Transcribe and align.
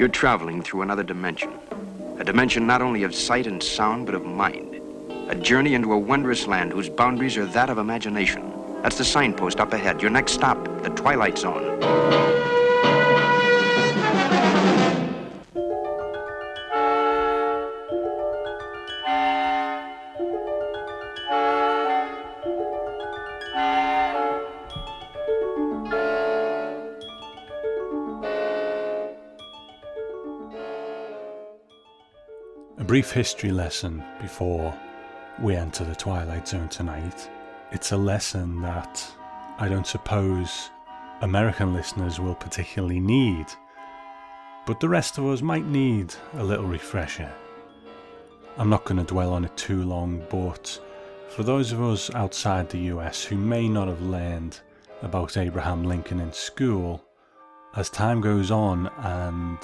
You're 0.00 0.08
traveling 0.08 0.62
through 0.62 0.80
another 0.80 1.02
dimension. 1.02 1.52
A 2.18 2.24
dimension 2.24 2.66
not 2.66 2.80
only 2.80 3.02
of 3.02 3.14
sight 3.14 3.46
and 3.46 3.62
sound, 3.62 4.06
but 4.06 4.14
of 4.14 4.24
mind. 4.24 4.80
A 5.28 5.34
journey 5.34 5.74
into 5.74 5.92
a 5.92 5.98
wondrous 5.98 6.46
land 6.46 6.72
whose 6.72 6.88
boundaries 6.88 7.36
are 7.36 7.44
that 7.44 7.68
of 7.68 7.76
imagination. 7.76 8.50
That's 8.80 8.96
the 8.96 9.04
signpost 9.04 9.60
up 9.60 9.74
ahead. 9.74 10.00
Your 10.00 10.10
next 10.10 10.32
stop, 10.32 10.56
the 10.82 10.88
Twilight 10.88 11.36
Zone. 11.36 12.39
Brief 33.00 33.12
history 33.12 33.50
lesson 33.50 34.04
before 34.20 34.78
we 35.40 35.56
enter 35.56 35.84
the 35.84 35.94
Twilight 35.94 36.46
Zone 36.46 36.68
tonight. 36.68 37.30
It's 37.72 37.92
a 37.92 37.96
lesson 37.96 38.60
that 38.60 39.02
I 39.58 39.70
don't 39.70 39.86
suppose 39.86 40.68
American 41.22 41.72
listeners 41.72 42.20
will 42.20 42.34
particularly 42.34 43.00
need, 43.00 43.46
but 44.66 44.80
the 44.80 44.88
rest 44.90 45.16
of 45.16 45.24
us 45.24 45.40
might 45.40 45.64
need 45.64 46.14
a 46.34 46.44
little 46.44 46.66
refresher. 46.66 47.32
I'm 48.58 48.68
not 48.68 48.84
going 48.84 48.98
to 48.98 49.10
dwell 49.10 49.32
on 49.32 49.46
it 49.46 49.56
too 49.56 49.82
long, 49.82 50.22
but 50.28 50.78
for 51.30 51.42
those 51.42 51.72
of 51.72 51.80
us 51.80 52.14
outside 52.14 52.68
the 52.68 52.90
US 52.94 53.24
who 53.24 53.36
may 53.38 53.66
not 53.66 53.88
have 53.88 54.02
learned 54.02 54.60
about 55.00 55.38
Abraham 55.38 55.84
Lincoln 55.84 56.20
in 56.20 56.34
school, 56.34 57.02
as 57.76 57.88
time 57.88 58.20
goes 58.20 58.50
on 58.50 58.88
and 58.98 59.56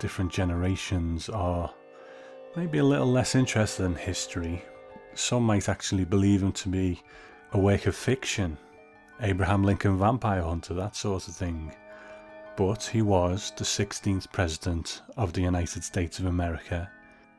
different 0.00 0.32
generations 0.32 1.28
are 1.28 1.72
maybe 2.56 2.78
a 2.78 2.84
little 2.84 3.10
less 3.10 3.34
interested 3.34 3.84
in 3.84 3.94
history, 3.94 4.62
some 5.14 5.44
might 5.44 5.68
actually 5.68 6.04
believe 6.04 6.42
him 6.42 6.52
to 6.52 6.68
be 6.68 7.00
a 7.52 7.58
work 7.58 7.86
of 7.86 7.94
fiction, 7.94 8.56
Abraham 9.20 9.62
Lincoln 9.62 9.98
Vampire 9.98 10.42
Hunter, 10.42 10.74
that 10.74 10.96
sort 10.96 11.28
of 11.28 11.34
thing. 11.34 11.74
But 12.56 12.84
he 12.84 13.02
was 13.02 13.52
the 13.56 13.64
16th 13.64 14.30
President 14.32 15.02
of 15.16 15.32
the 15.32 15.42
United 15.42 15.84
States 15.84 16.18
of 16.18 16.26
America. 16.26 16.90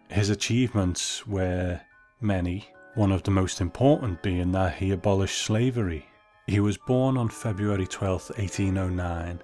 His 0.10 0.30
achievements 0.30 1.28
were 1.28 1.80
many, 2.22 2.68
one 2.96 3.12
of 3.12 3.24
the 3.24 3.32
most 3.32 3.62
important 3.62 4.22
being 4.22 4.52
that 4.54 4.76
he 4.76 4.92
abolished 4.92 5.44
slavery. 5.44 6.06
He 6.48 6.60
was 6.60 6.78
born 6.78 7.18
on 7.18 7.30
February 7.30 7.88
12, 7.88 8.32
1809, 8.38 9.42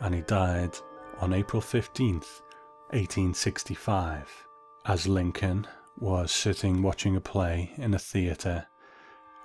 and 0.00 0.14
he 0.14 0.22
died 0.22 0.76
on 1.20 1.32
April 1.32 1.60
15, 1.60 2.14
1865. 2.14 4.47
As 4.88 5.06
Lincoln 5.06 5.66
was 6.00 6.32
sitting 6.32 6.80
watching 6.80 7.14
a 7.14 7.20
play 7.20 7.72
in 7.76 7.92
a 7.92 7.98
theatre, 7.98 8.66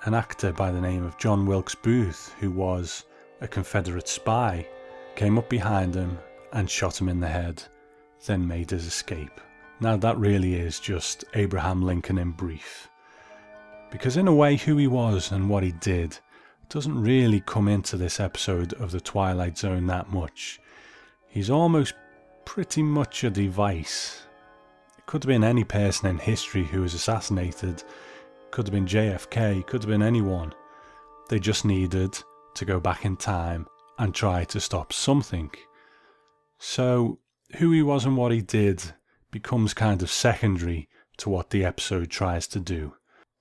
an 0.06 0.14
actor 0.14 0.54
by 0.54 0.72
the 0.72 0.80
name 0.80 1.04
of 1.04 1.18
John 1.18 1.46
Wilkes 1.46 1.76
Booth, 1.76 2.34
who 2.40 2.50
was 2.50 3.04
a 3.42 3.48
Confederate 3.50 4.08
spy, 4.08 4.66
came 5.18 5.38
up 5.38 5.50
behind 5.50 5.96
him 5.96 6.18
and 6.54 6.70
shot 6.70 7.02
him 7.02 7.10
in 7.10 7.20
the 7.20 7.28
head, 7.28 7.62
then 8.26 8.48
made 8.48 8.72
his 8.72 8.86
escape. 8.86 9.42
Now, 9.82 9.98
that 9.98 10.18
really 10.18 10.56
is 10.56 10.80
just 10.80 11.26
Abraham 11.34 11.82
Lincoln 11.82 12.20
in 12.20 12.32
brief. 12.32 12.88
Because, 13.92 14.16
in 14.16 14.30
a 14.30 14.34
way, 14.34 14.56
who 14.56 14.78
he 14.78 14.88
was 14.88 15.34
and 15.34 15.50
what 15.50 15.64
he 15.64 15.74
did 15.74 16.18
doesn't 16.70 17.04
really 17.04 17.42
come 17.42 17.68
into 17.68 17.98
this 17.98 18.22
episode 18.22 18.72
of 18.76 18.92
The 18.92 19.02
Twilight 19.02 19.58
Zone 19.58 19.88
that 19.88 20.10
much. 20.10 20.62
He's 21.28 21.50
almost 21.50 21.96
pretty 22.46 22.82
much 22.82 23.26
a 23.26 23.30
device. 23.30 24.22
Could 25.06 25.24
have 25.24 25.28
been 25.28 25.44
any 25.44 25.64
person 25.64 26.08
in 26.08 26.18
history 26.18 26.64
who 26.64 26.82
was 26.82 26.94
assassinated, 26.94 27.84
could 28.52 28.68
have 28.68 28.74
been 28.74 28.88
JFK, 28.88 29.66
could 29.68 29.84
have 29.84 29.90
been 29.90 30.02
anyone. 30.02 30.54
They 31.30 31.40
just 31.40 31.66
needed 31.66 32.18
to 32.56 32.66
go 32.66 32.80
back 32.80 33.06
in 33.06 33.18
time 33.18 33.68
and 33.98 34.14
try 34.14 34.44
to 34.46 34.60
stop 34.60 34.94
something. 34.94 35.52
So, 36.58 37.20
who 37.58 37.72
he 37.72 37.82
was 37.82 38.06
and 38.06 38.18
what 38.18 38.32
he 38.32 38.42
did 38.42 38.94
becomes 39.32 39.74
kind 39.74 40.02
of 40.02 40.10
secondary 40.10 40.88
to 41.18 41.30
what 41.30 41.50
the 41.50 41.66
episode 41.66 42.10
tries 42.10 42.48
to 42.48 42.60
do. 42.60 42.94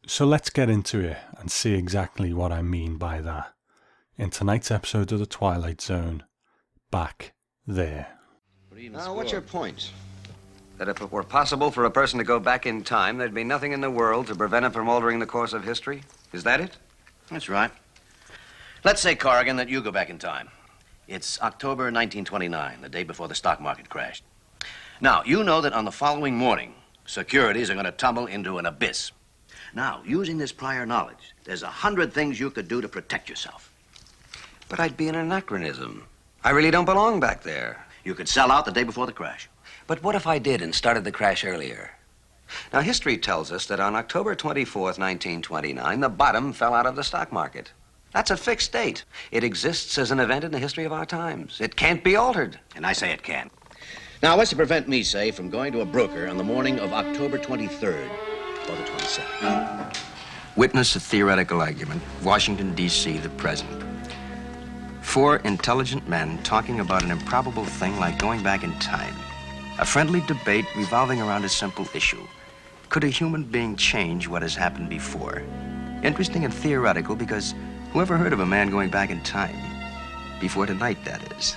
So 0.06 0.26
let's 0.26 0.50
get 0.50 0.68
into 0.68 1.00
it 1.00 1.18
and 1.38 1.50
see 1.50 1.74
exactly 1.74 2.32
what 2.32 2.50
I 2.50 2.62
mean 2.62 2.96
by 2.96 3.20
that. 3.20 3.54
In 4.18 4.30
tonight's 4.30 4.70
episode 4.70 5.12
of 5.12 5.20
The 5.20 5.26
Twilight 5.26 5.80
Zone, 5.80 6.24
back 6.90 7.34
there. 7.66 8.18
Now, 8.90 9.14
what's 9.14 9.32
your 9.32 9.40
point? 9.40 9.92
That 10.78 10.88
if 10.88 11.00
it 11.00 11.12
were 11.12 11.22
possible 11.22 11.70
for 11.70 11.84
a 11.84 11.90
person 11.90 12.18
to 12.18 12.24
go 12.24 12.40
back 12.40 12.66
in 12.66 12.82
time, 12.82 13.18
there'd 13.18 13.34
be 13.34 13.44
nothing 13.44 13.72
in 13.72 13.80
the 13.80 13.90
world 13.90 14.26
to 14.26 14.34
prevent 14.34 14.64
him 14.64 14.72
from 14.72 14.88
altering 14.88 15.18
the 15.18 15.26
course 15.26 15.52
of 15.52 15.64
history? 15.64 16.02
Is 16.32 16.44
that 16.44 16.60
it? 16.60 16.76
That's 17.30 17.48
right. 17.48 17.70
Let's 18.84 19.00
say, 19.00 19.14
Corrigan, 19.14 19.56
that 19.56 19.68
you 19.68 19.80
go 19.80 19.92
back 19.92 20.10
in 20.10 20.18
time. 20.18 20.48
It's 21.06 21.40
October 21.40 21.84
1929, 21.84 22.80
the 22.80 22.88
day 22.88 23.04
before 23.04 23.28
the 23.28 23.34
stock 23.34 23.60
market 23.60 23.88
crashed. 23.88 24.24
Now, 25.00 25.22
you 25.24 25.44
know 25.44 25.60
that 25.60 25.72
on 25.72 25.84
the 25.84 25.92
following 25.92 26.36
morning, 26.36 26.74
securities 27.06 27.70
are 27.70 27.74
going 27.74 27.86
to 27.86 27.92
tumble 27.92 28.26
into 28.26 28.58
an 28.58 28.66
abyss. 28.66 29.12
Now, 29.74 30.02
using 30.04 30.38
this 30.38 30.52
prior 30.52 30.84
knowledge, 30.86 31.34
there's 31.44 31.62
a 31.62 31.68
hundred 31.68 32.12
things 32.12 32.38
you 32.38 32.50
could 32.50 32.68
do 32.68 32.80
to 32.80 32.88
protect 32.88 33.28
yourself. 33.28 33.72
But 34.68 34.80
I'd 34.80 34.96
be 34.96 35.08
an 35.08 35.14
anachronism. 35.14 36.06
I 36.44 36.50
really 36.50 36.70
don't 36.70 36.84
belong 36.84 37.20
back 37.20 37.42
there. 37.42 37.86
You 38.04 38.14
could 38.14 38.28
sell 38.28 38.50
out 38.50 38.64
the 38.64 38.72
day 38.72 38.84
before 38.84 39.06
the 39.06 39.12
crash. 39.12 39.48
But 39.86 40.02
what 40.02 40.14
if 40.14 40.26
I 40.26 40.38
did 40.38 40.62
and 40.62 40.74
started 40.74 41.04
the 41.04 41.12
crash 41.12 41.44
earlier? 41.44 41.90
Now, 42.72 42.80
history 42.80 43.16
tells 43.16 43.50
us 43.50 43.66
that 43.66 43.80
on 43.80 43.96
October 43.96 44.34
24th, 44.34 44.98
1929, 44.98 46.00
the 46.00 46.08
bottom 46.08 46.52
fell 46.52 46.74
out 46.74 46.86
of 46.86 46.96
the 46.96 47.04
stock 47.04 47.32
market. 47.32 47.72
That's 48.12 48.30
a 48.30 48.36
fixed 48.36 48.72
date. 48.72 49.04
It 49.30 49.42
exists 49.42 49.96
as 49.96 50.10
an 50.10 50.20
event 50.20 50.44
in 50.44 50.52
the 50.52 50.58
history 50.58 50.84
of 50.84 50.92
our 50.92 51.06
times. 51.06 51.60
It 51.60 51.76
can't 51.76 52.04
be 52.04 52.16
altered. 52.16 52.58
And 52.76 52.84
I 52.84 52.92
say 52.92 53.10
it 53.10 53.22
can. 53.22 53.50
Now, 54.22 54.36
what's 54.36 54.50
to 54.50 54.56
prevent 54.56 54.86
me, 54.86 55.02
say, 55.02 55.30
from 55.30 55.50
going 55.50 55.72
to 55.72 55.80
a 55.80 55.86
broker 55.86 56.28
on 56.28 56.36
the 56.36 56.44
morning 56.44 56.78
of 56.78 56.92
October 56.92 57.38
23rd 57.38 58.08
or 58.68 58.76
the 58.76 58.82
22nd? 58.84 59.96
Witness 60.54 60.94
a 60.94 61.00
theoretical 61.00 61.62
argument. 61.62 62.02
Washington, 62.22 62.74
D.C., 62.74 63.18
the 63.18 63.30
present. 63.30 63.82
Four 65.00 65.36
intelligent 65.38 66.06
men 66.08 66.38
talking 66.42 66.80
about 66.80 67.02
an 67.02 67.10
improbable 67.10 67.64
thing 67.64 67.98
like 67.98 68.18
going 68.18 68.42
back 68.42 68.62
in 68.62 68.72
time. 68.78 69.14
A 69.82 69.84
friendly 69.84 70.20
debate 70.20 70.66
revolving 70.76 71.20
around 71.20 71.44
a 71.44 71.48
simple 71.48 71.88
issue. 71.92 72.24
Could 72.88 73.02
a 73.02 73.08
human 73.08 73.42
being 73.42 73.74
change 73.74 74.28
what 74.28 74.42
has 74.42 74.54
happened 74.54 74.88
before? 74.88 75.42
Interesting 76.04 76.44
and 76.44 76.54
theoretical 76.54 77.16
because 77.16 77.52
whoever 77.90 78.16
heard 78.16 78.32
of 78.32 78.38
a 78.38 78.46
man 78.46 78.70
going 78.70 78.90
back 78.90 79.10
in 79.10 79.20
time? 79.24 79.56
Before 80.40 80.66
tonight, 80.66 81.04
that 81.04 81.32
is. 81.32 81.56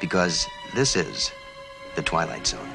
Because 0.00 0.46
this 0.72 0.94
is 0.94 1.32
the 1.96 2.02
Twilight 2.02 2.46
Zone. 2.46 2.68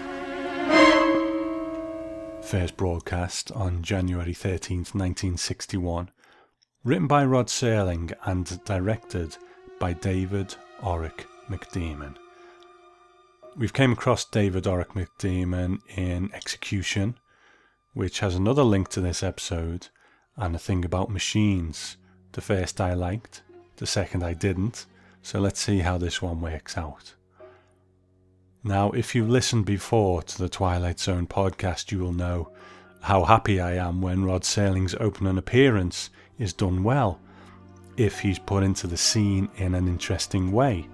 First 2.42 2.76
broadcast 2.76 3.54
on 3.54 3.84
January 3.84 4.34
13th, 4.34 4.94
1961. 4.94 6.10
Written 6.84 7.08
by 7.08 7.24
Rod 7.24 7.48
Serling 7.48 8.12
and 8.26 8.62
directed 8.66 9.38
by 9.80 9.94
David 9.94 10.56
Orrick 10.82 11.24
McDearmon. 11.50 12.18
We've 13.56 13.72
came 13.72 13.92
across 13.92 14.26
David 14.26 14.64
Orrick 14.64 14.94
McDearmon 14.94 15.78
in 15.96 16.34
Execution, 16.34 17.20
which 17.94 18.20
has 18.20 18.34
another 18.34 18.64
link 18.64 18.90
to 18.90 19.02
this 19.02 19.22
episode, 19.22 19.90
and 20.36 20.56
a 20.56 20.60
thing 20.60 20.84
about 20.84 21.12
machines. 21.12 21.98
The 22.32 22.42
first 22.42 22.82
I 22.82 22.96
liked, 22.96 23.44
the 23.76 23.86
second 23.86 24.24
I 24.24 24.34
didn't, 24.34 24.88
so 25.22 25.40
let's 25.40 25.60
see 25.60 25.80
how 25.80 26.00
this 26.00 26.20
one 26.20 26.42
works 26.42 26.80
out. 26.80 27.14
Now, 28.64 28.90
if 28.90 29.14
you've 29.14 29.30
listened 29.30 29.66
before 29.66 30.24
to 30.24 30.38
the 30.40 30.50
Twilight 30.50 31.00
Zone 31.00 31.28
podcast, 31.28 31.92
you 31.92 32.00
will 32.00 32.14
know 32.14 32.50
how 33.02 33.24
happy 33.24 33.62
I 33.62 33.74
am 33.76 34.02
when 34.02 34.26
Rod 34.26 34.42
Serling's 34.42 34.96
opening 35.00 35.38
appearance 35.38 36.10
is 36.40 36.54
done 36.54 36.84
well, 36.84 37.20
if 37.98 38.20
he's 38.20 38.40
put 38.40 38.64
into 38.64 38.88
the 38.88 38.98
scene 38.98 39.48
in 39.58 39.76
an 39.76 39.88
interesting 39.88 40.52
way. 40.52 40.88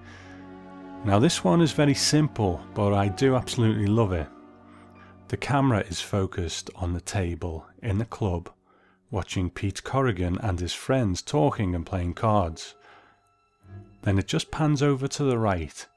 Now, 1.05 1.17
this 1.17 1.43
one 1.43 1.61
is 1.61 1.71
very 1.71 1.93
simple, 1.93 2.61
but 2.73 2.93
I 2.93 3.07
do 3.07 3.35
absolutely 3.35 3.87
love 3.87 4.11
it. 4.11 4.27
The 5.29 5.37
camera 5.37 5.79
is 5.81 6.01
focused 6.01 6.69
on 6.75 6.93
the 6.93 7.01
table 7.01 7.65
in 7.81 7.99
the 7.99 8.05
club, 8.05 8.49
watching 9.09 9.49
Pete 9.49 9.83
Corrigan 9.83 10.37
and 10.39 10.59
his 10.59 10.73
friends 10.73 11.21
talking 11.21 11.73
and 11.73 11.85
playing 11.85 12.15
cards. 12.15 12.75
Then 14.01 14.19
it 14.19 14.27
just 14.27 14.51
pans 14.51 14.83
over 14.83 15.07
to 15.07 15.23
the 15.23 15.37
right, 15.37 15.87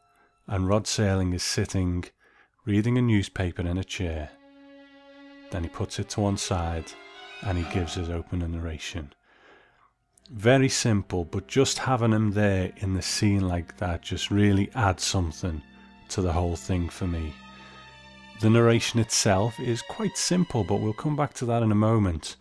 and 0.46 0.68
Rod 0.68 0.84
Serling 0.84 1.34
is 1.34 1.42
sitting, 1.42 2.04
reading 2.64 2.96
a 2.96 3.02
newspaper 3.02 3.62
in 3.62 3.78
a 3.78 3.84
chair. 3.84 4.30
Then 5.50 5.64
he 5.64 5.68
puts 5.68 5.98
it 5.98 6.10
to 6.10 6.20
one 6.20 6.36
side 6.36 6.92
and 7.42 7.58
he 7.58 7.74
gives 7.74 7.94
his 7.94 8.08
opening 8.08 8.52
narration. 8.52 9.12
Very 10.32 10.70
simple, 10.70 11.26
but 11.26 11.46
just 11.46 11.78
having 11.78 12.12
him 12.12 12.30
there 12.32 12.72
in 12.78 12.94
the 12.94 13.02
scene 13.02 13.46
like 13.46 13.76
that 13.76 14.00
just 14.00 14.30
really 14.30 14.70
adds 14.74 15.04
something 15.04 15.60
to 16.08 16.22
the 16.22 16.32
whole 16.32 16.56
thing 16.56 16.88
for 16.88 17.06
me. 17.06 17.34
The 18.40 18.48
narration 18.48 18.98
itself 18.98 19.60
is 19.60 19.82
quite 19.82 20.16
simple, 20.16 20.64
but 20.64 20.80
we'll 20.80 20.94
come 20.94 21.16
back 21.16 21.34
to 21.34 21.44
that 21.44 21.62
in 21.62 21.70
a 21.70 21.76
moment. 21.76 22.36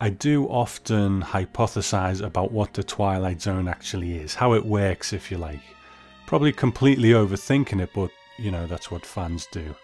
I 0.00 0.10
do 0.10 0.48
often 0.48 1.22
hypothesize 1.22 2.20
about 2.20 2.52
what 2.52 2.74
the 2.74 2.84
Twilight 2.84 3.40
Zone 3.40 3.68
actually 3.68 4.18
is, 4.18 4.34
how 4.34 4.52
it 4.52 4.66
works, 4.66 5.14
if 5.14 5.30
you 5.30 5.38
like. 5.38 5.62
Probably 6.26 6.52
completely 6.52 7.10
overthinking 7.10 7.80
it, 7.80 7.90
but 7.94 8.10
you 8.36 8.50
know, 8.50 8.66
that's 8.66 8.90
what 8.90 9.06
fans 9.06 9.48
do. 9.50 9.74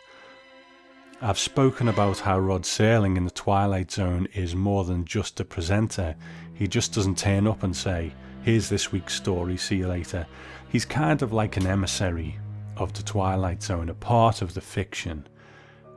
I've 1.22 1.38
spoken 1.38 1.88
about 1.88 2.18
how 2.18 2.38
Rod 2.38 2.64
Serling 2.64 3.16
in 3.16 3.24
the 3.24 3.30
Twilight 3.30 3.90
Zone 3.90 4.28
is 4.34 4.54
more 4.54 4.84
than 4.84 5.06
just 5.06 5.40
a 5.40 5.44
presenter. 5.44 6.16
He 6.54 6.68
just 6.68 6.94
doesn't 6.94 7.18
turn 7.18 7.46
up 7.46 7.62
and 7.62 7.76
say, 7.76 8.12
Here's 8.42 8.68
this 8.68 8.92
week's 8.92 9.14
story, 9.14 9.56
see 9.56 9.76
you 9.76 9.88
later. 9.88 10.26
He's 10.68 10.84
kind 10.84 11.22
of 11.22 11.32
like 11.32 11.56
an 11.56 11.66
emissary 11.66 12.38
of 12.76 12.92
the 12.92 13.02
Twilight 13.02 13.62
Zone, 13.62 13.88
a 13.88 13.94
part 13.94 14.42
of 14.42 14.54
the 14.54 14.60
fiction. 14.60 15.26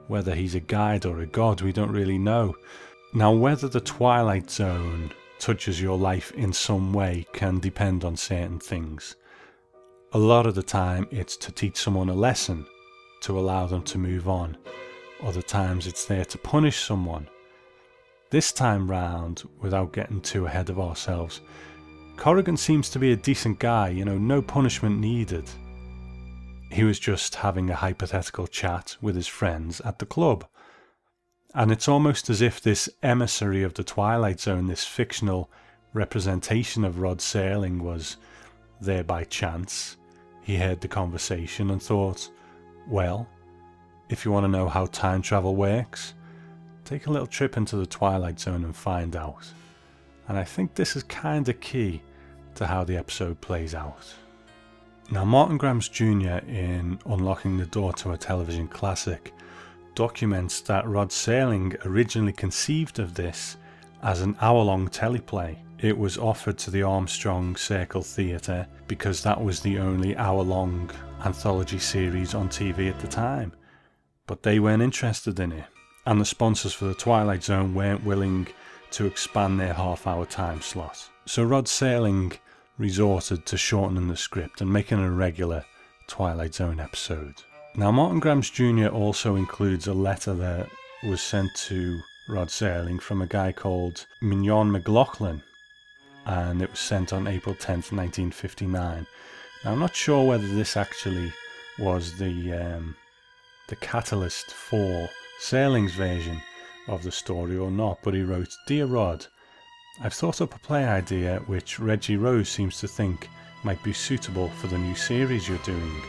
Whether 0.08 0.34
he's 0.34 0.56
a 0.56 0.62
guide 0.62 1.06
or 1.06 1.20
a 1.20 1.26
god, 1.26 1.62
we 1.62 1.74
don't 1.74 1.92
really 1.92 2.18
know. 2.18 2.56
Now, 3.14 3.34
whether 3.34 3.68
the 3.68 3.82
Twilight 3.82 4.50
Zone 4.50 5.12
touches 5.40 5.82
your 5.82 5.98
life 5.98 6.32
in 6.32 6.54
some 6.54 6.94
way 6.94 7.26
can 7.34 7.60
depend 7.60 8.04
on 8.04 8.16
certain 8.16 8.60
things. 8.60 9.16
A 10.14 10.18
lot 10.18 10.46
of 10.46 10.56
the 10.56 10.64
time, 10.64 11.08
it's 11.12 11.36
to 11.38 11.52
teach 11.52 11.78
someone 11.78 12.10
a 12.10 12.14
lesson, 12.14 12.66
to 13.22 13.38
allow 13.38 13.68
them 13.68 13.84
to 13.84 13.98
move 13.98 14.30
on. 14.30 14.58
Other 15.22 15.42
times, 15.42 15.86
it's 15.86 16.06
there 16.06 16.26
to 16.26 16.38
punish 16.38 16.80
someone. 16.80 17.28
This 18.30 18.52
time 18.52 18.92
round, 18.92 19.44
without 19.62 19.94
getting 19.94 20.20
too 20.20 20.46
ahead 20.48 20.70
of 20.70 20.80
ourselves, 20.80 21.40
Corrigan 22.18 22.58
seems 22.58 22.90
to 22.90 23.00
be 23.00 23.14
a 23.14 23.16
decent 23.16 23.60
guy, 23.60 23.88
you 23.90 24.04
know, 24.04 24.18
no 24.18 24.42
punishment 24.42 25.00
needed. 25.00 25.50
He 26.70 26.84
was 26.84 27.00
just 27.00 27.36
having 27.36 27.70
a 27.70 27.76
hypothetical 27.76 28.48
chat 28.48 28.98
with 29.02 29.16
his 29.16 29.28
friends 29.28 29.80
at 29.82 30.00
the 30.00 30.06
club. 30.06 30.46
And 31.56 31.72
it's 31.72 31.88
almost 31.88 32.30
as 32.30 32.42
if 32.42 32.60
this 32.60 32.90
emissary 33.02 33.64
of 33.64 33.76
the 33.76 33.84
Twilight 33.84 34.42
Zone, 34.42 34.68
this 34.68 34.84
fictional 34.84 35.50
representation 35.94 36.84
of 36.84 37.00
Rod 37.00 37.20
Serling, 37.20 37.80
was 37.80 38.18
there 38.82 39.06
by 39.06 39.24
chance. 39.24 39.96
He 40.42 40.58
heard 40.58 40.82
the 40.82 40.90
conversation 40.90 41.72
and 41.72 41.82
thought, 41.82 42.30
well, 42.90 43.30
if 44.10 44.26
you 44.26 44.32
want 44.32 44.44
to 44.44 44.52
know 44.52 44.68
how 44.68 44.88
time 44.88 45.22
travel 45.22 45.56
works, 45.56 46.14
take 46.88 47.08
a 47.08 47.12
little 47.12 47.28
trip 47.28 47.58
into 47.58 47.76
the 47.76 47.86
Twilight 47.86 48.40
Zone 48.40 48.64
and 48.64 48.76
find 48.76 49.16
out. 49.16 49.46
And 50.30 50.38
I 50.38 50.46
think 50.46 50.74
this 50.74 50.96
is 50.96 51.04
kind 51.04 51.48
of 51.50 51.60
key 51.60 52.02
to 52.56 52.66
how 52.66 52.86
the 52.86 52.96
episode 52.96 53.42
plays 53.42 53.76
out. 53.76 54.14
Now, 55.12 55.26
Martin 55.26 55.58
Grams 55.58 55.90
Jr., 55.90 56.40
in 56.48 57.00
Unlocking 57.06 57.58
the 57.58 57.66
Door 57.66 57.94
to 57.94 58.12
a 58.12 58.18
Television 58.18 58.68
Classic, 58.68 59.34
documents 59.96 60.62
that 60.62 60.88
Rod 60.88 61.10
Serling 61.10 61.78
originally 61.86 62.34
conceived 62.34 63.00
of 63.00 63.14
this 63.14 63.58
as 64.02 64.22
an 64.22 64.38
hour 64.42 64.64
long 64.64 64.88
teleplay. 64.88 65.58
It 65.80 65.98
was 65.98 66.18
offered 66.18 66.58
to 66.60 66.72
the 66.72 66.84
Armstrong 66.84 67.56
Circle 67.56 68.02
Theatre 68.02 68.68
because 68.88 69.24
that 69.24 69.42
was 69.42 69.60
the 69.60 69.80
only 69.80 70.16
hour 70.16 70.42
long 70.42 70.90
anthology 71.26 71.80
series 71.80 72.34
on 72.34 72.50
TV 72.50 72.90
at 72.90 73.00
the 73.00 73.08
time. 73.08 73.52
But 74.26 74.44
they 74.44 74.60
weren't 74.60 74.84
interested 74.84 75.40
in 75.40 75.52
it, 75.52 75.66
and 76.08 76.22
the 76.22 76.26
sponsors 76.26 76.72
for 76.72 76.86
the 76.86 76.94
Twilight 76.94 77.44
Zone 77.44 77.76
weren't 77.76 78.06
willing 78.06 78.48
to 78.92 79.06
expand 79.06 79.60
their 79.60 79.74
half 79.74 80.08
hour 80.08 80.26
time 80.26 80.62
slot. 80.62 81.10
So 81.26 81.44
Rod 81.44 81.66
Serling 81.66 82.38
resorted 82.78 83.46
to 83.46 83.58
shortening 83.58 84.08
the 84.08 84.16
script 84.16 84.62
and 84.62 84.72
making 84.72 85.00
a 85.00 85.12
regular 85.12 85.66
Twilight 86.08 86.56
Zone 86.56 86.80
episode. 86.80 87.36
Now, 87.76 87.92
Martin 87.92 88.22
Grams 88.22 88.50
Jr. 88.50 88.88
also 88.88 89.36
includes 89.36 89.86
a 89.86 89.94
letter 89.94 90.34
that 90.36 90.70
was 91.04 91.20
sent 91.20 91.54
to 91.68 92.00
Rod 92.30 92.48
Serling 92.48 93.02
from 93.02 93.22
a 93.22 93.28
guy 93.28 93.52
called 93.52 94.06
Mignon 94.22 94.72
McLaughlin, 94.72 95.44
and 96.26 96.62
it 96.62 96.72
was 96.72 96.80
sent 96.80 97.12
on 97.12 97.28
April 97.28 97.54
10th, 97.54 97.92
1959. 97.92 99.06
Now, 99.66 99.72
I'm 99.74 99.80
not 99.80 99.94
sure 99.94 100.26
whether 100.26 100.48
this 100.48 100.78
actually 100.78 101.34
was 101.78 102.18
the 102.18 102.54
um, 102.54 102.96
the 103.68 103.76
catalyst 103.76 104.52
for 104.52 105.10
Serling's 105.40 105.94
version 105.94 106.42
of 106.88 107.04
the 107.04 107.12
story 107.12 107.58
or 107.58 107.70
not, 107.70 108.00
but 108.04 108.14
he 108.14 108.22
wrote, 108.22 108.56
Dear 108.66 108.86
Rod, 108.86 109.26
I've 110.02 110.14
thought 110.14 110.42
up 110.42 110.56
a 110.56 110.60
play 110.60 110.86
idea 110.86 111.42
which 111.48 111.80
Reggie 111.80 112.18
Rose 112.18 112.50
seems 112.50 112.80
to 112.80 112.88
think 112.88 113.30
might 113.64 113.82
be 113.84 113.94
suitable 113.94 114.50
for 114.50 114.68
the 114.68 114.78
new 114.78 114.96
series 114.96 115.48
you're 115.48 115.58
doing. 115.60 116.02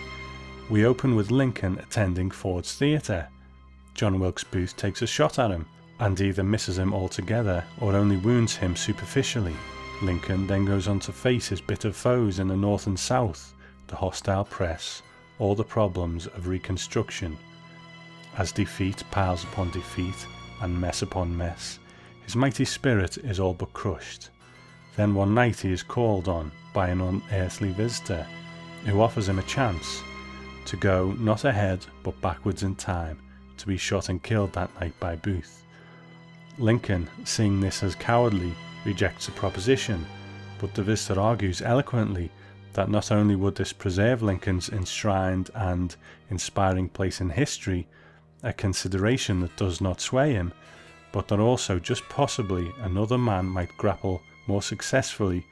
We 0.70 0.84
open 0.84 1.14
with 1.14 1.30
Lincoln 1.30 1.78
attending 1.78 2.30
Ford's 2.30 2.75
Theatre. 2.75 3.28
John 3.94 4.20
Wilkes 4.20 4.44
Booth 4.44 4.76
takes 4.76 5.02
a 5.02 5.06
shot 5.06 5.38
at 5.38 5.50
him 5.50 5.66
and 6.00 6.20
either 6.20 6.44
misses 6.44 6.78
him 6.78 6.94
altogether 6.94 7.64
or 7.80 7.94
only 7.94 8.16
wounds 8.16 8.56
him 8.56 8.76
superficially. 8.76 9.56
Lincoln 10.02 10.46
then 10.46 10.64
goes 10.64 10.86
on 10.86 11.00
to 11.00 11.12
face 11.12 11.48
his 11.48 11.60
bitter 11.60 11.92
foes 11.92 12.38
in 12.38 12.48
the 12.48 12.56
North 12.56 12.86
and 12.86 12.98
South, 12.98 13.54
the 13.88 13.96
hostile 13.96 14.44
press, 14.44 15.02
all 15.38 15.54
the 15.54 15.64
problems 15.64 16.26
of 16.26 16.46
Reconstruction. 16.46 17.36
As 18.38 18.52
defeat 18.52 19.02
piles 19.11 19.43
upon 19.43 19.70
defeat 19.70 20.26
and 20.62 20.81
mess 20.81 21.02
upon 21.02 21.37
mess, 21.37 21.81
his 22.23 22.37
mighty 22.37 22.64
spirit 22.64 23.19
is 23.19 23.40
all 23.40 23.52
but 23.52 23.73
crushed. 23.73 24.31
Then 24.94 25.12
one 25.12 25.35
night 25.35 25.58
he 25.61 25.73
is 25.73 25.82
called 25.82 26.29
on 26.29 26.52
by 26.73 26.88
an 26.88 27.00
unearthly 27.00 27.73
visitor, 27.73 28.25
who 28.85 29.00
offers 29.00 29.29
him 29.29 29.40
a 29.40 29.43
chance 29.43 30.02
to 30.67 30.76
go 30.76 31.17
not 31.19 31.44
ahead 31.44 31.85
but 32.05 32.20
backwards 32.20 32.62
in 32.62 32.76
time, 32.76 33.19
to 33.56 33.67
be 33.67 33.76
shot 33.76 34.08
and 34.08 34.23
killed 34.23 34.52
that 34.52 34.73
night 34.81 34.94
by 35.00 35.17
Booth. 35.17 35.64
Lincoln, 36.58 37.08
seeing 37.25 37.61
this 37.61 37.82
as 37.82 37.96
cowardly, 37.96 38.55
rejects 38.85 39.26
the 39.26 39.32
proposition, 39.32 40.06
but 40.61 40.75
the 40.75 40.82
visitor 40.85 41.20
argues 41.20 41.61
eloquently 41.61 42.31
that 42.75 42.88
not 42.88 43.11
only 43.11 43.35
would 43.35 43.56
this 43.56 43.73
preserve 43.73 44.23
Lincoln's 44.23 44.69
enshrined 44.69 45.50
and 45.56 45.96
inspiring 46.31 46.88
place 46.88 47.20
in 47.20 47.31
history, 47.31 47.88
a 48.43 48.52
consideration 48.52 49.40
that 49.40 49.56
does 49.56 49.81
not 49.81 50.00
sway 50.00 50.32
him, 50.32 50.52
but 51.12 51.29
that 51.29 51.40
also 51.40 51.79
just 51.79 52.08
possibly 52.08 52.70
another 52.81 53.19
man 53.19 53.46
might 53.46 53.76
grapple 53.76 54.23
more 54.47 54.62
successfully 54.62 55.45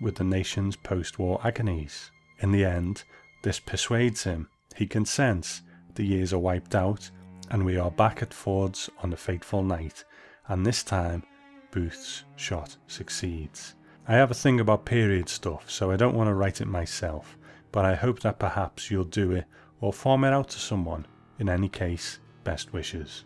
with 0.00 0.16
the 0.16 0.24
nation's 0.24 0.76
post 0.76 1.18
war 1.18 1.40
agonies. 1.44 2.10
In 2.40 2.52
the 2.52 2.64
end, 2.64 3.04
this 3.42 3.60
persuades 3.60 4.24
him. 4.24 4.48
He 4.74 4.86
consents, 4.86 5.62
the 5.94 6.04
years 6.04 6.32
are 6.32 6.38
wiped 6.38 6.74
out, 6.74 7.10
and 7.50 7.64
we 7.64 7.76
are 7.76 7.90
back 7.90 8.22
at 8.22 8.34
Ford's 8.34 8.88
on 9.02 9.10
the 9.10 9.16
fateful 9.16 9.62
night, 9.62 10.04
and 10.48 10.64
this 10.64 10.82
time 10.82 11.22
Booth's 11.70 12.24
shot 12.36 12.76
succeeds. 12.86 13.74
I 14.08 14.14
have 14.14 14.30
a 14.30 14.34
thing 14.34 14.58
about 14.58 14.84
period 14.84 15.28
stuff, 15.28 15.70
so 15.70 15.90
I 15.90 15.96
don't 15.96 16.14
want 16.14 16.28
to 16.28 16.34
write 16.34 16.60
it 16.60 16.66
myself, 16.66 17.38
but 17.70 17.84
I 17.84 17.94
hope 17.94 18.20
that 18.20 18.38
perhaps 18.38 18.90
you'll 18.90 19.04
do 19.04 19.32
it 19.32 19.44
or 19.80 19.92
farm 19.92 20.24
it 20.24 20.32
out 20.32 20.48
to 20.50 20.58
someone. 20.58 21.06
In 21.38 21.48
any 21.48 21.68
case, 21.68 22.18
best 22.44 22.72
wishes. 22.72 23.24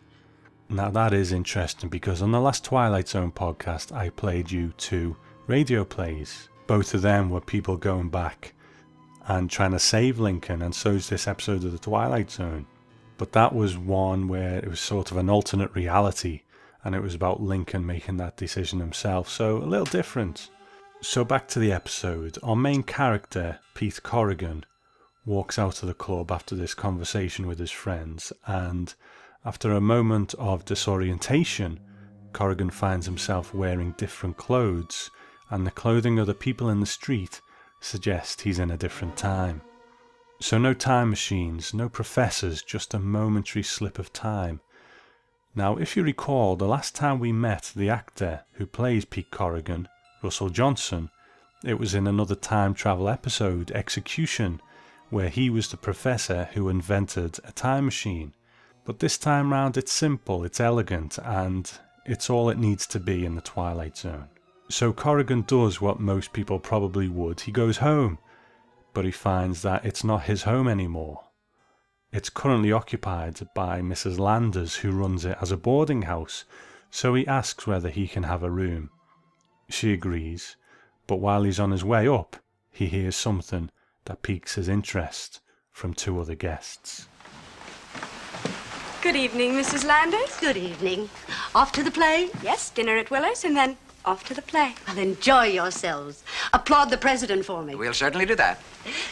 Now 0.69 0.91
that 0.91 1.13
is 1.13 1.33
interesting 1.33 1.89
because 1.89 2.23
on 2.23 2.33
the 2.33 2.41
last 2.41 2.65
Twilight 2.65 3.09
Zone 3.09 3.31
podcast, 3.31 3.93
I 3.93 4.11
played 4.11 4.51
you 4.51 4.73
two 4.77 5.17
radio 5.47 5.85
plays. 5.85 6.49
Both 6.67 6.95
of 6.95 7.03
them 7.03 7.31
were 7.31 7.41
people 7.41 7.77
going 7.77 8.09
back 8.09 8.53
and 9.29 9.51
trying 9.51 9.73
to 9.73 9.79
save 9.79 10.19
Lincoln, 10.19 10.63
and 10.63 10.75
so 10.75 10.91
is 10.91 11.09
this 11.09 11.29
episode 11.29 11.65
of 11.65 11.73
the 11.73 11.79
Twilight 11.79 12.31
Zone. 12.31 12.67
But 13.19 13.33
that 13.33 13.55
was 13.55 13.79
one 13.79 14.29
where 14.29 14.59
it 14.59 14.69
was 14.69 14.81
sort 14.81 15.11
of 15.11 15.17
an 15.17 15.31
alternate 15.31 15.75
reality, 15.75 16.43
and 16.85 16.95
it 16.95 17.03
was 17.03 17.15
about 17.15 17.41
Lincoln 17.43 17.87
making 17.87 18.17
that 18.19 18.37
decision 18.37 18.81
himself, 18.81 19.29
so 19.29 19.59
a 19.59 19.65
little 19.65 19.87
different. 19.87 20.51
So 21.01 21.25
back 21.25 21.47
to 21.49 21.59
the 21.59 21.73
episode. 21.73 22.39
Our 22.43 22.57
main 22.57 22.83
character, 22.83 23.59
Pete 23.75 24.03
Corrigan, 24.03 24.65
walks 25.27 25.59
out 25.59 25.83
of 25.83 25.89
the 25.89 25.95
club 25.95 26.31
after 26.31 26.55
this 26.55 26.73
conversation 26.73 27.47
with 27.47 27.59
his 27.59 27.71
friends, 27.71 28.33
and 28.47 28.95
after 29.45 29.73
a 29.73 29.81
moment 29.81 30.33
of 30.39 30.65
disorientation, 30.65 31.81
Corrigan 32.33 32.71
finds 32.71 33.07
himself 33.07 33.53
wearing 33.53 33.93
different 33.99 34.37
clothes, 34.37 35.11
and 35.51 35.67
the 35.67 35.71
clothing 35.71 36.19
of 36.19 36.27
the 36.27 36.35
people 36.35 36.71
in 36.71 36.81
the 36.81 36.87
street 36.87 37.41
suggests 37.81 38.43
he's 38.43 38.59
in 38.59 38.71
a 38.71 38.77
different 38.77 39.17
time. 39.17 39.61
So, 40.41 40.59
no 40.59 40.75
time 40.75 41.11
machines, 41.11 41.75
no 41.75 41.89
professors, 41.89 42.63
just 42.63 42.95
a 42.95 42.99
momentary 42.99 43.63
slip 43.63 43.99
of 43.99 44.13
time. 44.13 44.61
Now, 45.55 45.77
if 45.77 45.97
you 45.97 46.03
recall, 46.03 46.57
the 46.57 46.69
last 46.69 46.95
time 46.95 47.19
we 47.19 47.33
met 47.33 47.73
the 47.75 47.89
actor 47.89 48.45
who 48.53 48.67
plays 48.67 49.07
Pete 49.07 49.31
Corrigan, 49.31 49.89
Russell 50.23 50.51
Johnson, 50.51 51.11
it 51.65 51.79
was 51.79 51.95
in 51.95 52.07
another 52.07 52.35
time 52.35 52.75
travel 52.75 53.09
episode, 53.09 53.71
Execution, 53.71 54.61
where 55.11 55.29
he 55.29 55.51
was 55.51 55.69
the 55.69 55.77
professor 55.77 56.49
who 56.55 56.69
invented 56.69 57.39
a 57.45 57.53
time 57.53 57.85
machine. 57.85 58.35
But 58.85 58.99
this 58.99 59.19
time 59.19 59.53
round, 59.53 59.77
it's 59.77 59.93
simple, 59.93 60.45
it's 60.45 60.61
elegant, 60.61 61.19
and 61.25 61.71
it's 62.05 62.31
all 62.31 62.49
it 62.51 62.59
needs 62.59 62.87
to 62.89 63.01
be 63.01 63.25
in 63.25 63.35
the 63.35 63.41
Twilight 63.41 63.97
Zone. 63.97 64.29
So 64.69 64.93
Corrigan 64.93 65.43
does 65.43 65.81
what 65.81 66.01
most 66.01 66.33
people 66.33 66.59
probably 66.59 67.09
would 67.09 67.41
he 67.41 67.53
goes 67.53 67.79
home, 67.79 68.19
but 68.95 69.05
he 69.05 69.11
finds 69.11 69.63
that 69.63 69.85
it's 69.85 70.03
not 70.05 70.23
his 70.25 70.43
home 70.43 70.69
anymore. 70.69 71.23
it's 72.13 72.31
currently 72.31 72.73
occupied 72.73 73.39
by 73.55 73.81
Mrs. 73.81 74.19
Landers, 74.19 74.77
who 74.77 74.91
runs 74.91 75.25
it 75.25 75.37
as 75.41 75.51
a 75.53 75.57
boarding 75.57 76.03
house, 76.03 76.45
so 76.91 77.15
he 77.15 77.27
asks 77.27 77.67
whether 77.67 77.91
he 77.91 78.09
can 78.09 78.23
have 78.23 78.43
a 78.43 78.51
room. 78.51 78.91
She 79.69 79.93
agrees, 79.93 80.57
but 81.07 81.17
while 81.17 81.43
he's 81.43 81.61
on 81.61 81.73
his 81.73 81.85
way 81.85 82.09
up, 82.09 82.37
he 82.71 82.87
hears 82.87 83.17
something 83.17 83.71
that 84.07 84.23
piques 84.23 84.55
his 84.55 84.69
interest 84.69 85.41
from 85.71 85.93
two 85.95 86.19
other 86.19 86.35
guests. 86.35 87.07
Good 89.03 89.15
evening, 89.15 89.53
Mrs. 89.53 89.87
Landers. 89.87 90.37
Good 90.41 90.57
evening. 90.57 91.09
Off 91.55 91.71
to 91.73 91.83
the 91.83 91.91
play? 91.91 92.31
Yes, 92.43 92.71
dinner 92.71 92.97
at 92.97 93.11
Willows 93.11 93.45
and 93.45 93.57
then 93.57 93.77
off 94.05 94.25
to 94.25 94.35
the 94.35 94.43
play. 94.43 94.75
Well, 94.89 94.99
enjoy 94.99 95.47
yourselves. 95.47 96.25
Applaud 96.53 96.87
the 96.87 96.97
president 96.97 97.45
for 97.45 97.63
me. 97.63 97.75
We'll 97.75 97.93
certainly 97.93 98.27
do 98.27 98.35
that. 98.37 98.61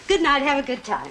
Good 0.08 0.22
night. 0.22 0.42
Have 0.42 0.64
a 0.64 0.66
good 0.66 0.82
time. 0.84 1.10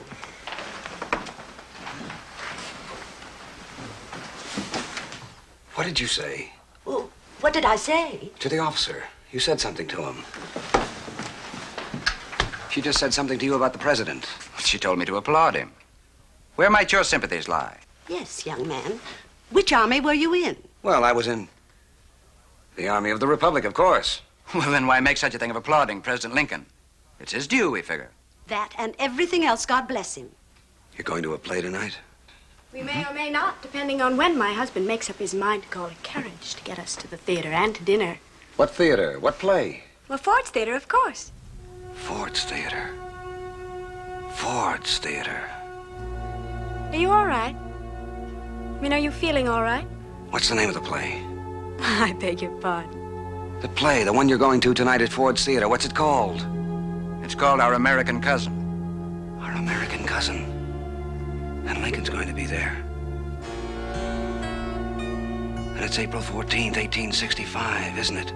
What 5.75 5.85
did 5.85 5.99
you 5.99 6.07
say? 6.07 6.53
Well, 6.85 7.09
what 7.41 7.53
did 7.53 7.65
I 7.65 7.75
say? 7.75 8.31
To 8.39 8.49
the 8.49 8.59
officer. 8.59 9.03
You 9.31 9.39
said 9.39 9.59
something 9.59 9.87
to 9.87 10.03
him. 10.03 10.82
She 12.73 12.81
just 12.81 12.97
said 12.97 13.13
something 13.13 13.37
to 13.37 13.45
you 13.45 13.53
about 13.53 13.71
the 13.71 13.77
president. 13.77 14.27
She 14.57 14.79
told 14.79 14.97
me 14.97 15.05
to 15.05 15.17
applaud 15.17 15.53
him. 15.53 15.71
Where 16.55 16.71
might 16.71 16.91
your 16.91 17.03
sympathies 17.03 17.47
lie? 17.47 17.77
Yes, 18.07 18.47
young 18.47 18.67
man. 18.67 18.99
Which 19.51 19.71
army 19.71 20.01
were 20.01 20.15
you 20.15 20.33
in? 20.33 20.57
Well, 20.81 21.03
I 21.03 21.11
was 21.11 21.27
in 21.27 21.49
the 22.75 22.87
Army 22.87 23.11
of 23.11 23.19
the 23.19 23.27
Republic, 23.27 23.63
of 23.63 23.75
course. 23.75 24.21
Well, 24.55 24.71
then 24.71 24.87
why 24.87 24.99
make 25.01 25.17
such 25.17 25.35
a 25.35 25.39
thing 25.39 25.51
of 25.51 25.55
applauding 25.55 26.01
President 26.01 26.33
Lincoln? 26.33 26.65
It's 27.19 27.31
his 27.31 27.45
due, 27.45 27.69
we 27.69 27.83
figure. 27.83 28.09
That 28.47 28.73
and 28.79 28.95
everything 28.97 29.45
else, 29.45 29.67
God 29.67 29.87
bless 29.87 30.15
him. 30.15 30.31
You're 30.97 31.03
going 31.03 31.21
to 31.23 31.35
a 31.35 31.37
play 31.37 31.61
tonight? 31.61 31.99
We 32.73 32.81
may 32.81 33.05
or 33.05 33.13
may 33.13 33.29
not, 33.29 33.61
depending 33.61 34.01
on 34.01 34.17
when 34.17 34.35
my 34.35 34.51
husband 34.51 34.87
makes 34.87 35.11
up 35.11 35.17
his 35.17 35.35
mind 35.35 35.61
to 35.63 35.69
call 35.69 35.85
a 35.85 35.95
carriage 36.01 36.55
to 36.55 36.63
get 36.63 36.79
us 36.79 36.95
to 36.95 37.07
the 37.07 37.17
theater 37.17 37.49
and 37.49 37.75
to 37.75 37.83
dinner. 37.83 38.17
What 38.55 38.71
theater? 38.71 39.19
What 39.19 39.37
play? 39.37 39.83
Well, 40.07 40.17
Ford's 40.17 40.49
Theater, 40.49 40.73
of 40.73 40.87
course. 40.87 41.31
Ford's 41.93 42.43
Theater. 42.43 42.89
Ford's 44.35 44.97
Theater. 44.97 45.41
Are 46.91 46.95
you 46.95 47.09
all 47.09 47.25
right? 47.25 47.55
I 47.55 48.81
mean, 48.81 48.93
are 48.93 48.99
you 48.99 49.11
feeling 49.11 49.47
all 49.47 49.63
right? 49.63 49.85
What's 50.29 50.49
the 50.49 50.55
name 50.55 50.67
of 50.67 50.75
the 50.75 50.81
play? 50.81 51.23
I 51.79 52.13
beg 52.19 52.41
your 52.41 52.51
pardon. 52.59 53.59
The 53.61 53.69
play, 53.69 54.03
the 54.03 54.11
one 54.11 54.27
you're 54.27 54.37
going 54.37 54.59
to 54.61 54.73
tonight 54.73 55.01
at 55.01 55.09
Ford's 55.09 55.45
Theater. 55.45 55.69
What's 55.69 55.85
it 55.85 55.95
called? 55.95 56.45
It's 57.23 57.35
called 57.35 57.61
Our 57.61 57.73
American 57.73 58.19
Cousin. 58.21 59.39
Our 59.39 59.53
American 59.53 60.05
Cousin. 60.05 60.43
And 61.65 61.81
Lincoln's 61.81 62.09
going 62.09 62.27
to 62.27 62.33
be 62.33 62.45
there. 62.45 62.75
And 65.75 65.79
it's 65.79 65.97
April 65.97 66.21
14th, 66.21 66.75
1865, 66.75 67.97
isn't 67.97 68.17
it? 68.17 68.33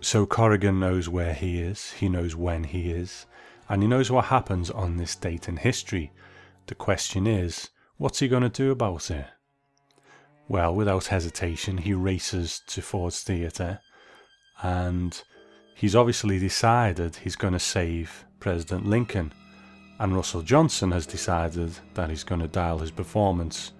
So 0.00 0.26
Corrigan 0.26 0.78
knows 0.78 1.08
where 1.08 1.34
he 1.34 1.60
is, 1.60 1.92
he 1.92 2.08
knows 2.08 2.36
when 2.36 2.64
he 2.64 2.90
is, 2.90 3.26
and 3.68 3.82
he 3.82 3.88
knows 3.88 4.10
what 4.10 4.26
happens 4.26 4.70
on 4.70 4.96
this 4.96 5.16
date 5.16 5.48
in 5.48 5.56
history. 5.56 6.12
The 6.66 6.74
question 6.74 7.26
is, 7.26 7.70
what's 7.96 8.20
he 8.20 8.28
going 8.28 8.42
to 8.42 8.48
do 8.48 8.70
about 8.70 9.10
it? 9.10 9.26
Well, 10.48 10.74
without 10.74 11.06
hesitation, 11.06 11.78
he 11.78 11.92
races 11.92 12.62
to 12.68 12.82
Ford's 12.82 13.22
Theatre 13.22 13.80
and 14.62 15.22
he's 15.74 15.96
obviously 15.96 16.38
decided 16.38 17.16
he's 17.16 17.36
going 17.36 17.52
to 17.52 17.58
save 17.58 18.24
President 18.40 18.86
Lincoln. 18.86 19.32
And 19.98 20.14
Russell 20.14 20.42
Johnson 20.42 20.90
has 20.92 21.06
decided 21.06 21.72
that 21.94 22.10
he's 22.10 22.24
going 22.24 22.40
to 22.40 22.48
dial 22.48 22.78
his 22.78 22.90
performance 22.90 23.72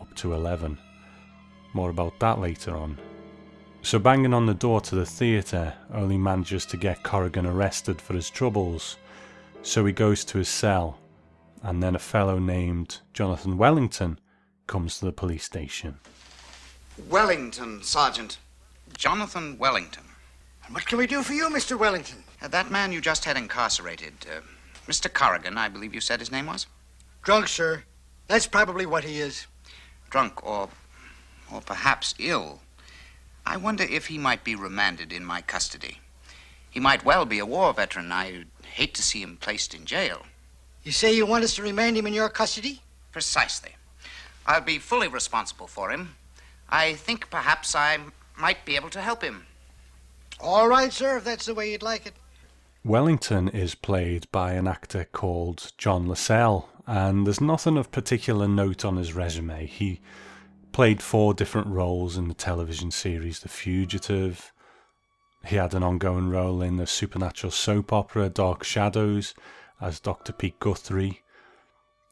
up 0.00 0.12
to 0.16 0.34
11. 0.34 0.76
More 1.72 1.90
about 1.90 2.18
that 2.20 2.40
later 2.40 2.76
on. 2.76 2.98
So, 3.84 3.98
banging 3.98 4.32
on 4.32 4.46
the 4.46 4.54
door 4.54 4.80
to 4.80 4.94
the 4.94 5.04
theatre 5.04 5.74
only 5.92 6.16
manages 6.16 6.64
to 6.66 6.76
get 6.76 7.02
Corrigan 7.02 7.46
arrested 7.46 8.00
for 8.00 8.14
his 8.14 8.30
troubles. 8.30 8.96
So 9.62 9.84
he 9.84 9.92
goes 9.92 10.24
to 10.26 10.38
his 10.38 10.48
cell, 10.48 10.98
and 11.62 11.82
then 11.82 11.94
a 11.94 12.00
fellow 12.00 12.38
named 12.38 12.98
Jonathan 13.12 13.56
Wellington 13.58 14.18
comes 14.66 14.98
to 14.98 15.04
the 15.04 15.12
police 15.12 15.44
station. 15.44 15.98
Wellington, 17.08 17.82
Sergeant. 17.82 18.38
Jonathan 18.96 19.58
Wellington. 19.58 20.04
And 20.64 20.74
what 20.74 20.86
can 20.86 20.98
we 20.98 21.06
do 21.06 21.22
for 21.22 21.32
you, 21.32 21.48
Mr. 21.48 21.78
Wellington? 21.78 22.24
Uh, 22.40 22.48
that 22.48 22.70
man 22.70 22.92
you 22.92 23.00
just 23.00 23.24
had 23.24 23.36
incarcerated, 23.36 24.12
uh, 24.28 24.40
Mr. 24.88 25.12
Corrigan, 25.12 25.56
I 25.56 25.68
believe 25.68 25.94
you 25.94 26.00
said 26.00 26.20
his 26.20 26.32
name 26.32 26.46
was? 26.46 26.66
Drunk, 27.22 27.48
sir. 27.48 27.84
That's 28.26 28.46
probably 28.46 28.86
what 28.86 29.04
he 29.04 29.20
is. 29.20 29.46
Drunk 30.10 30.44
or, 30.44 30.68
or 31.52 31.60
perhaps 31.60 32.14
ill. 32.18 32.60
I 33.44 33.56
wonder 33.56 33.84
if 33.84 34.06
he 34.06 34.18
might 34.18 34.44
be 34.44 34.54
remanded 34.54 35.12
in 35.12 35.24
my 35.24 35.40
custody. 35.40 35.98
He 36.70 36.80
might 36.80 37.04
well 37.04 37.24
be 37.24 37.38
a 37.38 37.46
war 37.46 37.72
veteran. 37.74 38.12
I'd 38.12 38.46
hate 38.64 38.94
to 38.94 39.02
see 39.02 39.22
him 39.22 39.36
placed 39.36 39.74
in 39.74 39.84
jail. 39.84 40.22
You 40.82 40.92
say 40.92 41.14
you 41.14 41.26
want 41.26 41.44
us 41.44 41.54
to 41.56 41.62
remand 41.62 41.96
him 41.96 42.06
in 42.06 42.14
your 42.14 42.28
custody? 42.28 42.82
Precisely. 43.12 43.76
I'll 44.46 44.62
be 44.62 44.78
fully 44.78 45.08
responsible 45.08 45.66
for 45.66 45.90
him. 45.90 46.16
I 46.68 46.94
think 46.94 47.30
perhaps 47.30 47.74
I 47.74 47.98
might 48.36 48.64
be 48.64 48.76
able 48.76 48.90
to 48.90 49.00
help 49.00 49.22
him. 49.22 49.46
All 50.40 50.66
right, 50.68 50.92
sir, 50.92 51.18
if 51.18 51.24
that's 51.24 51.46
the 51.46 51.54
way 51.54 51.70
you'd 51.70 51.82
like 51.82 52.06
it. 52.06 52.14
Wellington 52.84 53.48
is 53.48 53.76
played 53.76 54.26
by 54.32 54.54
an 54.54 54.66
actor 54.66 55.04
called 55.04 55.72
John 55.78 56.06
Lasell, 56.06 56.64
and 56.86 57.26
there's 57.26 57.40
nothing 57.40 57.76
of 57.76 57.92
particular 57.92 58.48
note 58.48 58.84
on 58.84 58.96
his 58.96 59.12
resume. 59.12 59.66
He 59.66 60.00
played 60.72 61.02
four 61.02 61.34
different 61.34 61.68
roles 61.68 62.16
in 62.16 62.28
the 62.28 62.34
television 62.34 62.90
series 62.90 63.40
The 63.40 63.48
Fugitive. 63.48 64.52
He 65.44 65.56
had 65.56 65.74
an 65.74 65.82
ongoing 65.82 66.30
role 66.30 66.62
in 66.62 66.76
the 66.76 66.86
supernatural 66.86 67.50
soap 67.50 67.92
opera 67.92 68.28
Dark 68.28 68.64
Shadows 68.64 69.34
as 69.80 70.00
Dr. 70.00 70.32
Pete 70.32 70.58
Guthrie. 70.60 71.22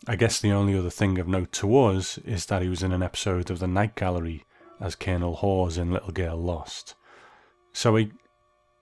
I 0.07 0.17
guess 0.17 0.41
the 0.41 0.53
only 0.53 0.77
other 0.77 0.91
thing 0.91 1.19
of 1.19 1.29
note 1.29 1.53
to 1.53 1.79
us 1.79 2.19
is 2.19 2.47
that 2.47 2.63
he 2.63 2.69
was 2.69 2.83
in 2.83 2.93
an 2.93 3.03
episode 3.03 3.51
of 3.51 3.59
The 3.59 3.67
Night 3.67 3.95
Gallery 3.95 4.45
as 4.81 4.95
Colonel 4.95 5.37
Hawes 5.37 5.79
in 5.79 5.93
Little 5.93 6.13
Girl 6.13 6.37
Lost. 6.37 6.95
So 7.73 7.97
he 7.97 8.13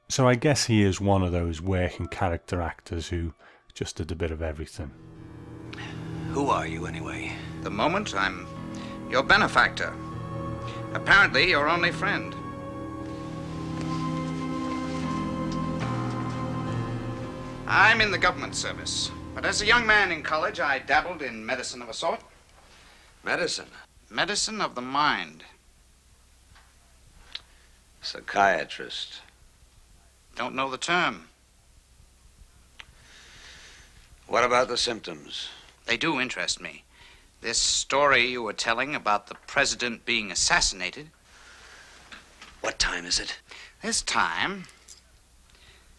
so 0.08 0.26
I 0.26 0.36
guess 0.36 0.64
he 0.64 0.82
is 0.82 1.00
one 1.00 1.22
of 1.22 1.32
those 1.32 1.60
working 1.60 2.06
character 2.06 2.62
actors 2.62 3.08
who 3.08 3.34
just 3.74 3.96
did 3.96 4.10
a 4.10 4.16
bit 4.16 4.30
of 4.30 4.40
everything. 4.40 4.90
Who 6.30 6.48
are 6.48 6.66
you, 6.66 6.86
anyway? 6.86 7.32
The 7.62 7.70
moment 7.70 8.14
I'm 8.14 8.46
your 9.10 9.22
benefactor. 9.22 9.94
Apparently, 10.94 11.48
your 11.50 11.68
only 11.68 11.92
friend. 11.92 12.34
I'm 17.66 18.00
in 18.00 18.10
the 18.10 18.18
government 18.18 18.54
service, 18.54 19.10
but 19.34 19.44
as 19.44 19.60
a 19.60 19.66
young 19.66 19.86
man 19.86 20.10
in 20.10 20.22
college, 20.22 20.60
I 20.60 20.78
dabbled 20.78 21.22
in 21.22 21.44
medicine 21.44 21.82
of 21.82 21.88
a 21.88 21.94
sort. 21.94 22.20
Medicine. 23.24 23.68
Medicine 24.10 24.60
of 24.60 24.74
the 24.74 24.80
mind. 24.80 25.44
Psychiatrist. 28.00 29.20
Don't 30.34 30.54
know 30.54 30.70
the 30.70 30.78
term. 30.78 31.28
What 34.26 34.44
about 34.44 34.68
the 34.68 34.76
symptoms? 34.76 35.48
They 35.86 35.96
do 35.96 36.20
interest 36.20 36.60
me. 36.60 36.84
This 37.40 37.58
story 37.58 38.26
you 38.26 38.42
were 38.42 38.52
telling 38.52 38.94
about 38.94 39.28
the 39.28 39.36
president 39.46 40.04
being 40.04 40.32
assassinated. 40.32 41.10
What 42.60 42.78
time 42.78 43.06
is 43.06 43.20
it? 43.20 43.38
This 43.82 44.02
time, 44.02 44.64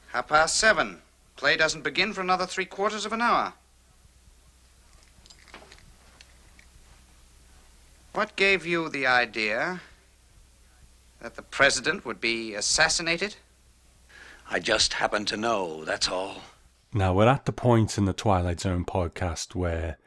half 0.08 0.27
past 0.27 0.58
seven. 0.58 1.01
Play 1.38 1.55
doesn't 1.55 1.86
begin 1.86 2.12
for 2.12 2.19
another 2.19 2.46
three 2.46 2.65
quarters 2.65 3.05
of 3.05 3.13
an 3.13 3.22
hour. 3.22 3.53
What 8.13 8.36
gave 8.36 8.65
you 8.65 8.89
the 8.89 9.08
idea 9.08 9.79
that 11.22 11.36
the 11.36 11.41
president 11.41 12.05
would 12.05 12.19
be 12.19 12.53
assassinated? 12.53 13.38
I 14.51 14.60
just 14.60 14.93
happen 14.93 15.24
to 15.25 15.38
know, 15.38 15.86
that's 15.86 16.10
all. 16.10 16.41
Now, 16.93 17.13
we're 17.13 17.27
at 17.27 17.46
the 17.46 17.53
point 17.53 17.98
in 17.98 18.03
the 18.05 18.13
Twilight 18.13 18.60
Zone 18.60 18.84
podcast 18.84 19.55
where 19.55 19.98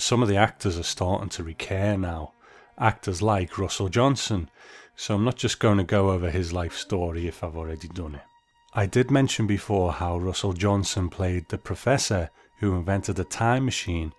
some 0.00 0.22
of 0.22 0.28
the 0.28 0.36
actors 0.36 0.78
are 0.78 0.84
starting 0.84 1.28
to 1.30 1.44
recare 1.44 1.98
now. 1.98 2.32
Actors 2.78 3.20
like 3.20 3.58
Russell 3.58 3.88
Johnson. 3.88 4.48
So 4.96 5.14
I'm 5.14 5.24
not 5.24 5.36
just 5.36 5.60
going 5.60 5.78
to 5.78 5.84
go 5.84 6.10
over 6.10 6.30
his 6.30 6.52
life 6.52 6.76
story 6.76 7.26
if 7.26 7.42
I've 7.42 7.56
already 7.56 7.88
done 7.88 8.14
it. 8.16 8.22
I 8.72 8.86
did 8.86 9.10
mention 9.10 9.46
before 9.46 9.92
how 9.92 10.18
Russell 10.18 10.52
Johnson 10.52 11.08
played 11.08 11.48
the 11.48 11.58
professor 11.58 12.30
who 12.58 12.76
invented 12.76 13.18
a 13.18 13.24
time 13.24 13.64
machine 13.64 14.12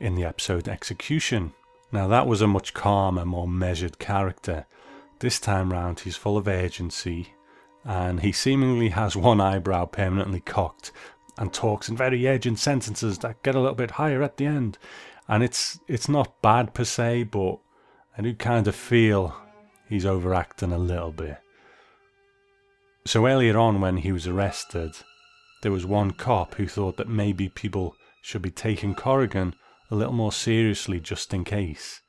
in 0.00 0.14
the 0.14 0.24
episode 0.24 0.68
Execution. 0.68 1.52
Now, 1.92 2.08
that 2.08 2.26
was 2.26 2.40
a 2.40 2.46
much 2.46 2.74
calmer, 2.74 3.24
more 3.24 3.48
measured 3.48 3.98
character. 3.98 4.66
This 5.18 5.40
time 5.40 5.72
round, 5.72 6.00
he's 6.00 6.16
full 6.16 6.36
of 6.36 6.48
urgency 6.48 7.34
and 7.84 8.20
he 8.20 8.32
seemingly 8.32 8.90
has 8.90 9.16
one 9.16 9.40
eyebrow 9.40 9.86
permanently 9.86 10.40
cocked 10.40 10.92
and 11.38 11.52
talks 11.52 11.88
in 11.88 11.96
very 11.96 12.26
urgent 12.26 12.58
sentences 12.58 13.18
that 13.18 13.42
get 13.42 13.54
a 13.54 13.60
little 13.60 13.74
bit 13.74 13.92
higher 13.92 14.22
at 14.22 14.36
the 14.36 14.46
end. 14.46 14.76
And 15.28 15.42
it's 15.42 15.78
it's 15.86 16.08
not 16.08 16.40
bad 16.42 16.74
per 16.74 16.84
se, 16.84 17.24
but 17.24 17.58
I 18.16 18.22
do 18.22 18.34
kind 18.34 18.66
of 18.66 18.74
feel 18.74 19.36
he's 19.88 20.06
overacting 20.06 20.72
a 20.72 20.78
little 20.78 21.12
bit. 21.12 21.38
So 23.06 23.26
earlier 23.26 23.56
on, 23.56 23.80
when 23.80 23.98
he 23.98 24.12
was 24.12 24.26
arrested, 24.26 24.92
there 25.62 25.72
was 25.72 25.86
one 25.86 26.12
cop 26.12 26.54
who 26.54 26.66
thought 26.66 26.96
that 26.96 27.08
maybe 27.08 27.48
people 27.48 27.94
should 28.22 28.42
be 28.42 28.50
taking 28.50 28.94
Corrigan 28.94 29.54
a 29.90 29.94
little 29.94 30.12
more 30.12 30.32
seriously 30.32 31.00
just 31.00 31.32
in 31.32 31.44
case. 31.44 32.00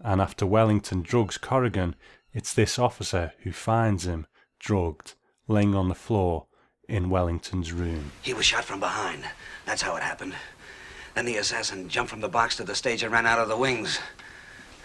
And 0.00 0.20
after 0.20 0.46
Wellington 0.46 1.02
drugs 1.02 1.38
Corrigan, 1.38 1.96
it's 2.32 2.54
this 2.54 2.78
officer 2.78 3.32
who 3.42 3.52
finds 3.52 4.06
him 4.06 4.26
drugged, 4.58 5.14
laying 5.46 5.74
on 5.74 5.88
the 5.88 5.94
floor 5.94 6.46
in 6.88 7.10
Wellington's 7.10 7.72
room. 7.72 8.12
He 8.22 8.32
was 8.32 8.46
shot 8.46 8.64
from 8.64 8.80
behind. 8.80 9.24
That's 9.66 9.82
how 9.82 9.96
it 9.96 10.02
happened. 10.02 10.34
Then 11.14 11.24
the 11.24 11.36
assassin 11.36 11.88
jumped 11.88 12.10
from 12.10 12.20
the 12.20 12.28
box 12.28 12.56
to 12.56 12.64
the 12.64 12.74
stage 12.74 13.02
and 13.02 13.12
ran 13.12 13.26
out 13.26 13.38
of 13.38 13.48
the 13.48 13.56
wings. 13.56 13.98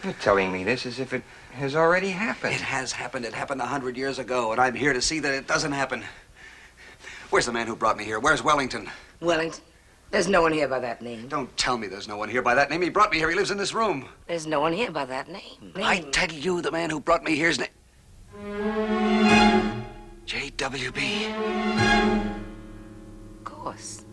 You're 0.03 0.13
telling 0.13 0.51
me 0.51 0.63
this 0.63 0.85
as 0.85 0.99
if 0.99 1.13
it 1.13 1.23
has 1.51 1.75
already 1.75 2.09
happened. 2.09 2.55
It 2.55 2.61
has 2.61 2.91
happened. 2.91 3.25
It 3.25 3.33
happened 3.33 3.61
a 3.61 3.65
hundred 3.65 3.95
years 3.95 4.19
ago, 4.19 4.51
and 4.51 4.59
I'm 4.59 4.75
here 4.75 4.91
to 4.91 5.01
see 5.01 5.19
that 5.19 5.33
it 5.33 5.47
doesn't 5.47 5.71
happen. 5.71 6.03
Where's 7.29 7.45
the 7.45 7.53
man 7.53 7.67
who 7.67 7.75
brought 7.75 7.97
me 7.97 8.03
here? 8.03 8.19
Where's 8.19 8.43
Wellington? 8.43 8.89
Wellington? 9.21 9.63
There's 10.11 10.27
no 10.27 10.41
one 10.43 10.53
here 10.53 10.67
by 10.67 10.79
that 10.79 11.01
name. 11.01 11.27
Don't 11.27 11.55
tell 11.57 11.75
me 11.77 11.87
there's 11.87 12.07
no 12.07 12.17
one 12.17 12.29
here 12.29 12.43
by 12.43 12.53
that 12.53 12.69
name. 12.69 12.81
He 12.83 12.89
brought 12.89 13.11
me 13.11 13.17
here. 13.17 13.29
He 13.29 13.35
lives 13.35 13.49
in 13.49 13.57
this 13.57 13.73
room. 13.73 14.07
There's 14.27 14.45
no 14.45 14.59
one 14.59 14.73
here 14.73 14.91
by 14.91 15.05
that 15.05 15.27
name. 15.27 15.73
I 15.75 16.01
tell 16.11 16.29
you, 16.29 16.61
the 16.61 16.71
man 16.71 16.91
who 16.91 16.99
brought 16.99 17.23
me 17.23 17.35
here's 17.35 17.57
name. 17.57 17.69
J.W.B. 20.25 21.25
Of 23.37 23.43
course. 23.43 24.05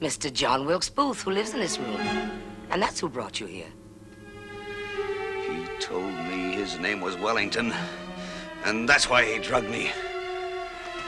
Mr. 0.00 0.32
John 0.32 0.64
Wilkes 0.64 0.88
Booth, 0.88 1.22
who 1.22 1.30
lives 1.30 1.52
in 1.52 1.60
this 1.60 1.78
room. 1.78 2.00
And 2.70 2.80
that's 2.80 3.00
who 3.00 3.08
brought 3.08 3.38
you 3.38 3.46
here. 3.46 3.66
He 5.46 5.66
told 5.78 6.14
me 6.30 6.52
his 6.52 6.78
name 6.78 7.00
was 7.00 7.16
Wellington, 7.16 7.74
and 8.64 8.88
that's 8.88 9.10
why 9.10 9.24
he 9.24 9.38
drugged 9.38 9.68
me. 9.68 9.90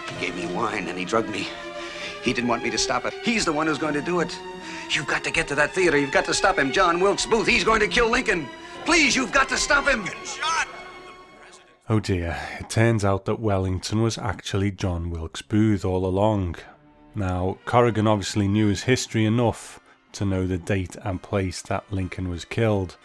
He 0.09 0.27
gave 0.27 0.37
me 0.37 0.47
wine 0.55 0.89
and 0.89 0.99
he 0.99 1.07
drugged 1.07 1.31
me. 1.31 1.47
He 2.23 2.33
didn't 2.33 2.49
want 2.49 2.63
me 2.63 2.71
to 2.71 2.79
stop 2.79 3.07
it. 3.07 3.15
He's 3.25 3.45
the 3.45 3.53
one 3.53 3.67
who's 3.67 3.79
going 3.79 3.95
to 3.95 4.03
do 4.03 4.21
it. 4.21 4.39
You've 4.91 5.07
got 5.07 5.25
to 5.25 5.31
get 5.31 5.49
to 5.49 5.55
that 5.55 5.73
theater. 5.75 5.97
You've 5.97 6.13
got 6.13 6.27
to 6.27 6.35
stop 6.35 6.59
him. 6.59 6.71
John 6.71 7.01
Wilkes 7.01 7.25
Booth. 7.25 7.47
He's 7.47 7.65
going 7.65 7.81
to 7.81 7.89
kill 7.89 8.11
Lincoln. 8.11 8.47
Please, 8.85 9.17
you've 9.17 9.33
got 9.33 9.49
to 9.49 9.57
stop 9.57 9.89
him. 9.89 10.05
Shot. 10.25 10.69
Oh 11.89 11.99
dear, 11.99 12.39
it 12.61 12.71
turns 12.71 13.05
out 13.05 13.25
that 13.25 13.41
Wellington 13.41 14.03
was 14.03 14.19
actually 14.19 14.71
John 14.71 15.11
Wilkes 15.11 15.43
Booth 15.43 15.85
all 15.85 16.07
along. 16.07 16.57
Now, 17.14 17.59
Corrigan 17.66 18.07
obviously 18.07 18.49
knew 18.49 18.69
his 18.69 18.85
history 18.85 19.26
enough 19.26 19.81
to 20.12 20.25
know 20.25 20.47
the 20.47 20.59
date 20.59 20.97
and 21.02 21.23
place 21.23 21.61
that 21.62 21.90
Lincoln 21.92 22.28
was 22.28 22.45
killed, 22.45 22.97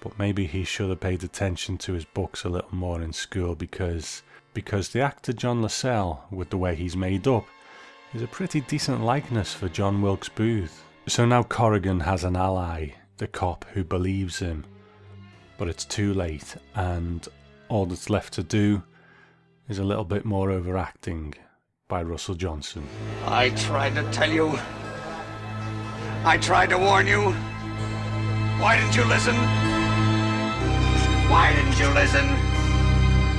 but 0.00 0.18
maybe 0.18 0.46
he 0.46 0.64
should 0.64 0.90
have 0.90 1.00
paid 1.00 1.24
attention 1.24 1.78
to 1.78 1.94
his 1.94 2.04
books 2.04 2.44
a 2.44 2.48
little 2.48 2.74
more 2.74 3.02
in 3.02 3.12
school 3.12 3.54
because 3.54 4.22
because 4.52 4.90
the 4.90 5.00
actor 5.00 5.32
John 5.32 5.62
Lasell, 5.62 6.30
with 6.30 6.50
the 6.50 6.58
way 6.58 6.76
he's 6.76 6.96
made 6.96 7.26
up, 7.26 7.46
is 8.14 8.22
a 8.22 8.28
pretty 8.28 8.60
decent 8.60 9.02
likeness 9.02 9.52
for 9.52 9.68
John 9.68 10.00
Wilkes 10.00 10.28
Booth. 10.28 10.84
So 11.08 11.26
now 11.26 11.42
Corrigan 11.42 12.00
has 12.00 12.22
an 12.22 12.36
ally, 12.36 12.90
the 13.16 13.26
cop 13.26 13.64
who 13.72 13.82
believes 13.82 14.38
him. 14.38 14.64
But 15.58 15.68
it's 15.68 15.84
too 15.84 16.14
late, 16.14 16.54
and 16.76 17.26
all 17.68 17.86
that's 17.86 18.08
left 18.08 18.34
to 18.34 18.44
do 18.44 18.84
is 19.68 19.80
a 19.80 19.84
little 19.84 20.04
bit 20.04 20.24
more 20.24 20.52
overacting 20.52 21.34
by 21.88 22.02
Russell 22.02 22.34
Johnson. 22.34 22.86
I 23.26 23.50
tried 23.50 23.94
to 23.96 24.10
tell 24.10 24.30
you. 24.30 24.58
I 26.24 26.38
tried 26.40 26.70
to 26.70 26.78
warn 26.78 27.06
you. 27.06 27.32
Why 28.60 28.78
didn't 28.78 28.96
you 28.96 29.04
listen? 29.04 29.34
Why 31.30 31.52
didn't 31.54 31.78
you 31.78 31.88
listen? 31.88 32.26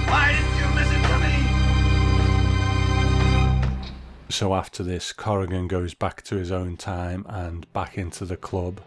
Why 0.08 0.34
didn't 0.34 0.58
you 0.60 0.68
listen 0.76 1.02
to 1.02 1.18
me? 1.20 1.34
So 4.30 4.54
after 4.54 4.84
this, 4.84 5.12
Corrigan 5.12 5.68
goes 5.68 5.96
back 5.96 6.22
to 6.24 6.36
his 6.36 6.52
own 6.52 6.78
time 6.78 7.26
and 7.28 7.72
back 7.74 7.98
into 7.98 8.26
the 8.26 8.38
club. 8.38 8.82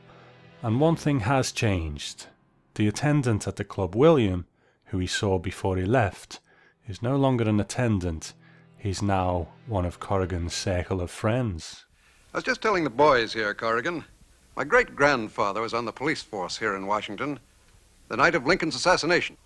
And 0.63 0.81
one 0.81 0.97
thing 0.97 1.21
has 1.21 1.51
changed. 1.51 2.27
The 2.75 2.87
attendant 2.87 3.49
at 3.49 3.57
the 3.57 3.65
club, 3.65 3.97
William, 3.97 4.47
who 4.87 4.99
he 4.99 5.09
saw 5.09 5.41
before 5.41 5.77
he 5.77 5.85
left, 5.85 6.39
is 6.87 7.03
no 7.03 7.17
longer 7.17 7.49
an 7.49 7.59
attendant. 7.59 8.35
He's 8.89 9.03
now 9.03 9.49
one 9.67 9.85
of 9.85 10.01
Corrigan's 10.01 10.55
circle 10.55 11.03
of 11.03 11.11
friends. 11.11 11.85
I 12.33 12.39
was 12.39 12.45
just 12.45 12.63
telling 12.63 12.85
the 12.85 12.89
boys 12.89 13.35
here, 13.35 13.53
Corrigan. 13.53 14.03
My 14.57 14.65
great 14.65 14.97
grandfather 14.97 15.61
was 15.61 15.75
on 15.75 15.85
the 15.85 15.93
police 15.93 16.23
force 16.23 16.57
here 16.57 16.75
in 16.75 16.87
Washington 16.87 17.39
the 18.09 18.17
night 18.17 18.35
of 18.35 18.47
Lincoln's 18.47 18.75
assassination. 18.75 19.37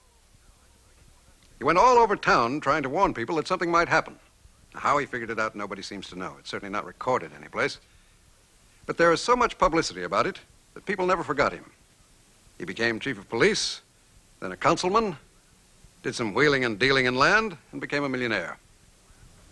He 1.59 1.65
went 1.65 1.77
all 1.77 1.99
over 1.99 2.15
town 2.15 2.61
trying 2.61 2.85
to 2.85 2.89
warn 2.89 3.15
people 3.15 3.35
that 3.35 3.49
something 3.49 3.69
might 3.69 3.89
happen. 3.89 4.17
How 4.75 4.97
he 4.99 5.07
figured 5.07 5.31
it 5.31 5.41
out, 5.41 5.57
nobody 5.57 5.83
seems 5.83 6.09
to 6.11 6.17
know. 6.17 6.37
It's 6.39 6.51
certainly 6.51 6.73
not 6.73 6.87
recorded 6.87 7.33
anyplace. 7.37 7.81
But 8.87 8.97
there 8.97 9.11
is 9.11 9.21
so 9.21 9.35
much 9.35 9.59
publicity 9.59 10.05
about 10.05 10.29
it 10.29 10.39
that 10.75 10.87
people 10.87 11.05
never 11.05 11.25
forgot 11.25 11.53
him. 11.53 11.69
He 12.59 12.65
became 12.65 13.01
chief 13.01 13.19
of 13.19 13.29
police, 13.29 13.81
then 14.39 14.53
a 14.53 14.57
councilman, 14.57 15.17
did 16.05 16.15
some 16.15 16.33
wheeling 16.33 16.65
and 16.65 16.79
dealing 16.79 17.07
in 17.07 17.17
land, 17.17 17.57
and 17.73 17.81
became 17.81 18.05
a 18.05 18.09
millionaire. 18.09 18.57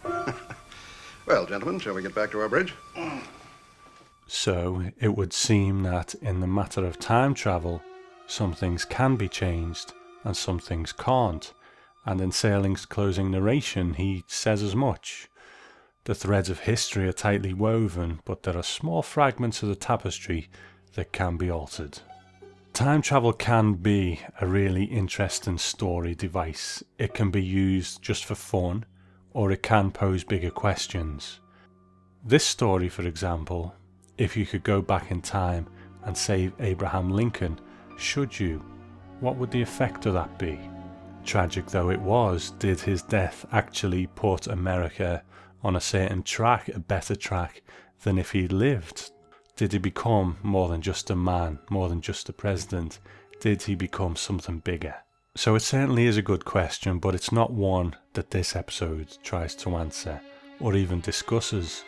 well, 1.26 1.46
gentlemen, 1.46 1.78
shall 1.78 1.94
we 1.94 2.02
get 2.02 2.14
back 2.14 2.30
to 2.32 2.40
our 2.40 2.48
bridge? 2.48 2.74
So 4.26 4.84
it 5.00 5.16
would 5.16 5.32
seem 5.32 5.82
that 5.82 6.14
in 6.14 6.40
the 6.40 6.46
matter 6.46 6.84
of 6.84 6.98
time 6.98 7.34
travel, 7.34 7.82
some 8.26 8.52
things 8.52 8.84
can 8.84 9.16
be 9.16 9.28
changed 9.28 9.92
and 10.24 10.36
some 10.36 10.58
things 10.58 10.92
can't. 10.92 11.52
And 12.06 12.20
in 12.20 12.30
Serling's 12.30 12.86
closing 12.86 13.30
narration, 13.30 13.94
he 13.94 14.24
says 14.26 14.62
as 14.62 14.76
much. 14.76 15.28
The 16.04 16.14
threads 16.14 16.48
of 16.48 16.60
history 16.60 17.06
are 17.08 17.12
tightly 17.12 17.52
woven, 17.52 18.20
but 18.24 18.44
there 18.44 18.56
are 18.56 18.62
small 18.62 19.02
fragments 19.02 19.62
of 19.62 19.68
the 19.68 19.74
tapestry 19.74 20.48
that 20.94 21.12
can 21.12 21.36
be 21.36 21.50
altered. 21.50 21.98
Time 22.72 23.02
travel 23.02 23.32
can 23.32 23.74
be 23.74 24.20
a 24.40 24.46
really 24.46 24.84
interesting 24.84 25.58
story 25.58 26.14
device. 26.14 26.82
It 26.98 27.14
can 27.14 27.30
be 27.30 27.42
used 27.42 28.00
just 28.00 28.24
for 28.24 28.34
fun, 28.34 28.86
or 29.32 29.50
it 29.52 29.62
can 29.62 29.90
pose 29.90 30.24
bigger 30.24 30.50
questions. 30.50 31.40
This 32.24 32.44
story, 32.44 32.88
for 32.88 33.02
example, 33.02 33.74
if 34.18 34.36
you 34.36 34.44
could 34.44 34.62
go 34.62 34.82
back 34.82 35.10
in 35.10 35.22
time 35.22 35.66
and 36.04 36.16
save 36.16 36.52
Abraham 36.60 37.10
Lincoln, 37.10 37.58
should 37.96 38.38
you? 38.38 38.64
What 39.20 39.36
would 39.36 39.50
the 39.50 39.62
effect 39.62 40.06
of 40.06 40.14
that 40.14 40.38
be? 40.38 40.58
Tragic 41.24 41.66
though 41.66 41.90
it 41.90 42.00
was, 42.00 42.52
did 42.58 42.80
his 42.80 43.02
death 43.02 43.46
actually 43.52 44.06
put 44.08 44.46
America 44.46 45.22
on 45.62 45.76
a 45.76 45.80
certain 45.80 46.22
track, 46.22 46.68
a 46.68 46.78
better 46.78 47.14
track 47.14 47.62
than 48.02 48.18
if 48.18 48.32
he'd 48.32 48.52
lived? 48.52 49.10
Did 49.56 49.72
he 49.72 49.78
become 49.78 50.38
more 50.42 50.68
than 50.68 50.80
just 50.80 51.10
a 51.10 51.16
man, 51.16 51.58
more 51.68 51.88
than 51.88 52.00
just 52.00 52.28
a 52.30 52.32
president? 52.32 52.98
Did 53.40 53.62
he 53.62 53.74
become 53.74 54.16
something 54.16 54.58
bigger? 54.58 54.96
So 55.40 55.54
it 55.54 55.60
certainly 55.60 56.04
is 56.04 56.18
a 56.18 56.28
good 56.30 56.44
question, 56.44 56.98
but 56.98 57.14
it's 57.14 57.32
not 57.32 57.50
one 57.50 57.96
that 58.12 58.30
this 58.30 58.54
episode 58.54 59.16
tries 59.22 59.54
to 59.54 59.74
answer 59.74 60.20
or 60.60 60.74
even 60.74 61.00
discusses. 61.00 61.82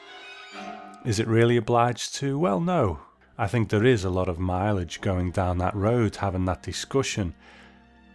Is 1.05 1.21
it 1.21 1.27
really 1.27 1.59
obliged 1.59 2.15
to? 2.15 2.38
Well, 2.38 2.62
no. 2.62 3.01
I 3.37 3.49
think 3.49 3.69
there 3.69 3.85
is 3.85 4.05
a 4.05 4.09
lot 4.09 4.31
of 4.31 4.38
mileage 4.38 5.03
going 5.03 5.33
down 5.33 5.59
that 5.59 5.77
road 5.77 6.17
having 6.17 6.47
that 6.47 6.62
discussion. 6.62 7.35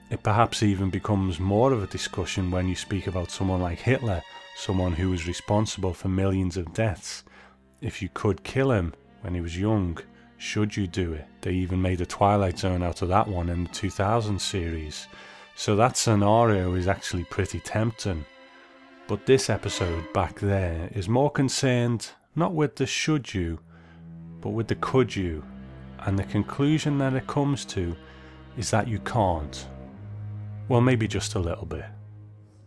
It 0.09 0.23
perhaps 0.23 0.63
even 0.63 0.89
becomes 0.89 1.39
more 1.39 1.71
of 1.71 1.83
a 1.83 1.85
discussion 1.87 2.49
when 2.49 2.67
you 2.67 2.75
speak 2.75 3.05
about 3.05 3.29
someone 3.29 3.61
like 3.61 3.77
Hitler, 3.77 4.23
someone 4.55 4.93
who 4.93 5.11
was 5.11 5.27
responsible 5.27 5.93
for 5.93 6.07
millions 6.07 6.57
of 6.57 6.73
deaths. 6.73 7.23
If 7.79 8.01
you 8.01 8.09
could 8.11 8.43
kill 8.43 8.71
him 8.71 8.95
when 9.21 9.35
he 9.35 9.41
was 9.41 9.55
young, 9.55 9.99
should 10.37 10.77
you 10.77 10.87
do 10.87 11.13
it? 11.13 11.25
They 11.41 11.53
even 11.53 11.81
made 11.81 12.01
a 12.01 12.05
Twilight 12.05 12.59
Zone 12.59 12.83
out 12.83 13.01
of 13.01 13.09
that 13.09 13.27
one 13.27 13.49
in 13.49 13.63
the 13.63 13.69
2000 13.69 14.39
series. 14.39 15.07
So 15.55 15.75
that 15.75 15.97
scenario 15.97 16.75
is 16.75 16.87
actually 16.87 17.23
pretty 17.23 17.59
tempting. 17.59 18.25
But 19.07 19.25
this 19.25 19.49
episode 19.49 20.11
back 20.13 20.39
there 20.39 20.89
is 20.93 21.09
more 21.09 21.31
concerned 21.31 22.09
not 22.35 22.53
with 22.53 22.75
the 22.75 22.85
should 22.85 23.33
you, 23.33 23.59
but 24.41 24.51
with 24.51 24.67
the 24.67 24.75
could 24.75 25.15
you. 25.15 25.43
And 25.99 26.19
the 26.19 26.23
conclusion 26.23 26.99
that 26.99 27.13
it 27.13 27.25
comes 27.25 27.65
to 27.65 27.95
is 28.57 28.69
that 28.69 28.87
you 28.87 28.99
can't. 28.99 29.67
Well, 30.67 30.81
maybe 30.81 31.07
just 31.07 31.35
a 31.35 31.39
little 31.39 31.65
bit. 31.65 31.85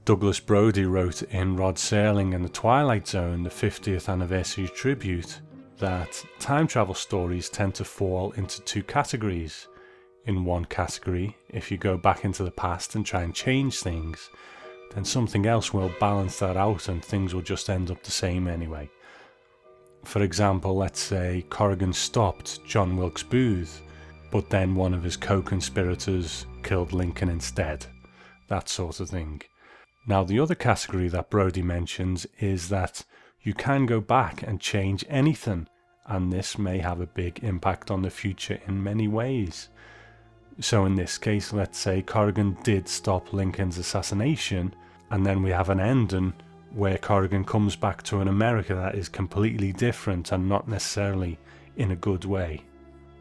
Douglas 0.05 0.41
Brody 0.41 0.87
wrote 0.87 1.23
in 1.23 1.57
Rod 1.57 1.77
Serling 1.77 2.35
and 2.35 2.45
the 2.45 2.49
Twilight 2.49 3.07
Zone, 3.07 3.45
the 3.45 3.51
50th 3.51 4.09
anniversary 4.09 4.67
tribute, 4.69 5.41
that 5.81 6.25
time 6.39 6.67
travel 6.67 6.95
stories 6.95 7.49
tend 7.49 7.75
to 7.75 7.85
fall 7.85 8.33
into 8.33 8.61
two 8.63 8.83
categories. 8.83 9.69
In 10.27 10.45
one 10.45 10.67
category, 10.67 11.37
if 11.49 11.71
you 11.71 11.79
go 11.79 11.97
back 11.97 12.25
into 12.25 12.45
the 12.45 12.51
past 12.51 12.95
and 12.95 13.05
try 13.05 13.23
and 13.23 13.35
change 13.35 13.81
things, 13.81 14.31
then 14.95 15.05
something 15.05 15.47
else 15.47 15.73
will 15.73 15.93
balance 15.99 16.39
that 16.39 16.57
out 16.57 16.89
and 16.89 17.05
things 17.05 17.35
will 17.35 17.43
just 17.43 17.71
end 17.71 17.91
up 17.91 18.03
the 18.03 18.11
same 18.11 18.47
anyway. 18.47 18.89
For 20.05 20.23
example, 20.23 20.77
let's 20.77 21.01
say 21.01 21.45
Corrigan 21.49 21.93
stopped 21.93 22.65
John 22.65 22.97
Wilkes 22.97 23.23
Booth, 23.23 23.83
but 24.31 24.51
then 24.51 24.75
one 24.75 24.95
of 24.95 25.03
his 25.03 25.17
co 25.17 25.43
conspirators 25.43 26.47
killed 26.63 26.93
Lincoln 26.93 27.29
instead. 27.29 27.87
That 28.49 28.69
sort 28.69 29.01
of 29.01 29.09
thing. 29.09 29.43
Now, 30.07 30.25
the 30.25 30.41
other 30.41 30.55
category 30.55 31.09
that 31.09 31.31
Brody 31.31 31.63
mentions 31.63 32.27
is 32.39 32.69
that 32.69 33.05
you 33.43 33.55
can 33.55 33.87
go 33.87 34.01
back 34.01 34.43
and 34.43 34.61
change 34.61 35.05
anything, 35.09 35.67
and 36.07 36.33
this 36.33 36.59
may 36.59 36.79
have 36.79 37.01
a 37.01 37.07
big 37.07 37.43
impact 37.43 37.91
on 37.91 38.03
the 38.03 38.11
future 38.11 38.61
in 38.67 38.83
many 38.83 39.09
ways. 39.09 39.69
So, 40.61 40.85
in 40.85 40.95
this 40.95 41.17
case, 41.17 41.53
let's 41.53 41.79
say 41.79 42.03
Corrigan 42.03 42.59
did 42.63 42.89
stop 42.89 43.33
Lincoln's 43.33 43.79
assassination, 43.79 44.75
and 45.11 45.25
then 45.25 45.43
we 45.43 45.51
have 45.51 45.71
an 45.71 45.81
ending 45.81 46.35
where 46.73 46.99
Corrigan 46.99 47.45
comes 47.45 47.77
back 47.77 48.03
to 48.05 48.21
an 48.21 48.29
America 48.29 48.75
that 48.75 48.95
is 48.95 49.09
completely 49.09 49.73
different 49.73 50.33
and 50.33 50.49
not 50.49 50.69
necessarily 50.69 51.39
in 51.77 51.91
a 51.91 51.97
good 51.97 52.25
way. 52.25 52.63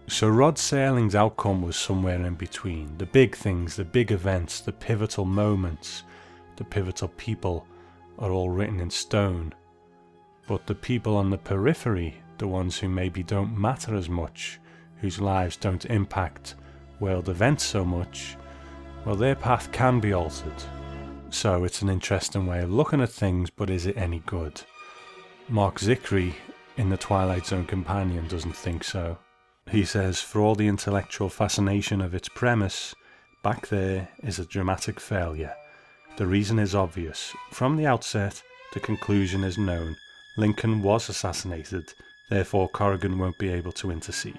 So 0.08 0.28
Rod 0.28 0.56
Serling's 0.56 1.16
outcome 1.16 1.62
was 1.62 1.76
somewhere 1.76 2.26
in 2.26 2.34
between. 2.34 2.98
The 2.98 3.06
big 3.06 3.36
things, 3.36 3.76
the 3.76 3.86
big 3.86 4.12
events, 4.12 4.60
the 4.60 4.74
pivotal 4.74 5.26
moments, 5.26 6.04
the 6.58 6.64
pivotal 6.64 7.10
people 7.10 7.66
are 8.18 8.32
all 8.32 8.50
written 8.50 8.80
in 8.80 8.90
stone. 8.90 9.54
But 10.50 10.66
the 10.66 10.74
people 10.74 11.16
on 11.16 11.30
the 11.30 11.38
periphery, 11.38 12.16
the 12.40 12.48
ones 12.48 12.80
who 12.80 12.90
maybe 12.90 13.22
don't 13.22 13.56
matter 13.56 13.94
as 13.94 14.10
much, 14.10 14.60
whose 15.00 15.22
lives 15.22 15.56
don't 15.56 15.86
impact 15.86 16.56
world 17.00 17.30
events 17.30 17.64
so 17.64 17.86
much, 17.86 18.36
well, 19.06 19.16
their 19.16 19.36
path 19.36 19.72
can 19.72 20.00
be 20.00 20.12
altered. 20.12 20.64
So 21.30 21.66
it's 21.66 21.84
an 21.84 21.90
interesting 21.90 22.48
way 22.48 22.64
of 22.64 22.74
looking 22.74 23.00
at 23.00 23.12
things, 23.12 23.52
but 23.52 23.70
is 23.70 23.86
it 23.86 23.96
any 23.96 24.24
good? 24.26 24.60
Mark 25.50 25.80
Zicree 25.80 26.34
in 26.78 26.90
The 26.90 26.98
Twilight 26.98 27.46
Zone 27.46 27.66
Companion 27.66 28.28
doesn't 28.28 28.56
think 28.56 28.84
so. 28.84 29.20
He 29.70 29.86
says, 29.86 30.20
for 30.20 30.42
all 30.42 30.56
the 30.56 30.68
intellectual 30.68 31.30
fascination 31.30 32.02
of 32.02 32.16
its 32.16 32.28
premise, 32.28 32.96
back 33.44 33.68
there 33.68 34.08
is 34.24 34.40
a 34.40 34.46
dramatic 34.46 35.00
failure. 35.00 35.54
The 36.18 36.26
reason 36.26 36.58
is 36.58 36.74
obvious. 36.74 37.36
From 37.52 37.78
the 37.78 37.86
outset, 37.86 38.42
the 38.74 38.80
conclusion 38.80 39.44
is 39.44 39.60
known. 39.60 39.96
Lincoln 40.36 40.82
was 40.82 41.10
assassinated, 41.10 41.94
therefore 42.30 42.70
Corrigan 42.70 43.18
won't 43.18 43.38
be 43.38 43.50
able 43.50 43.72
to 43.74 43.92
intercede. 43.92 44.38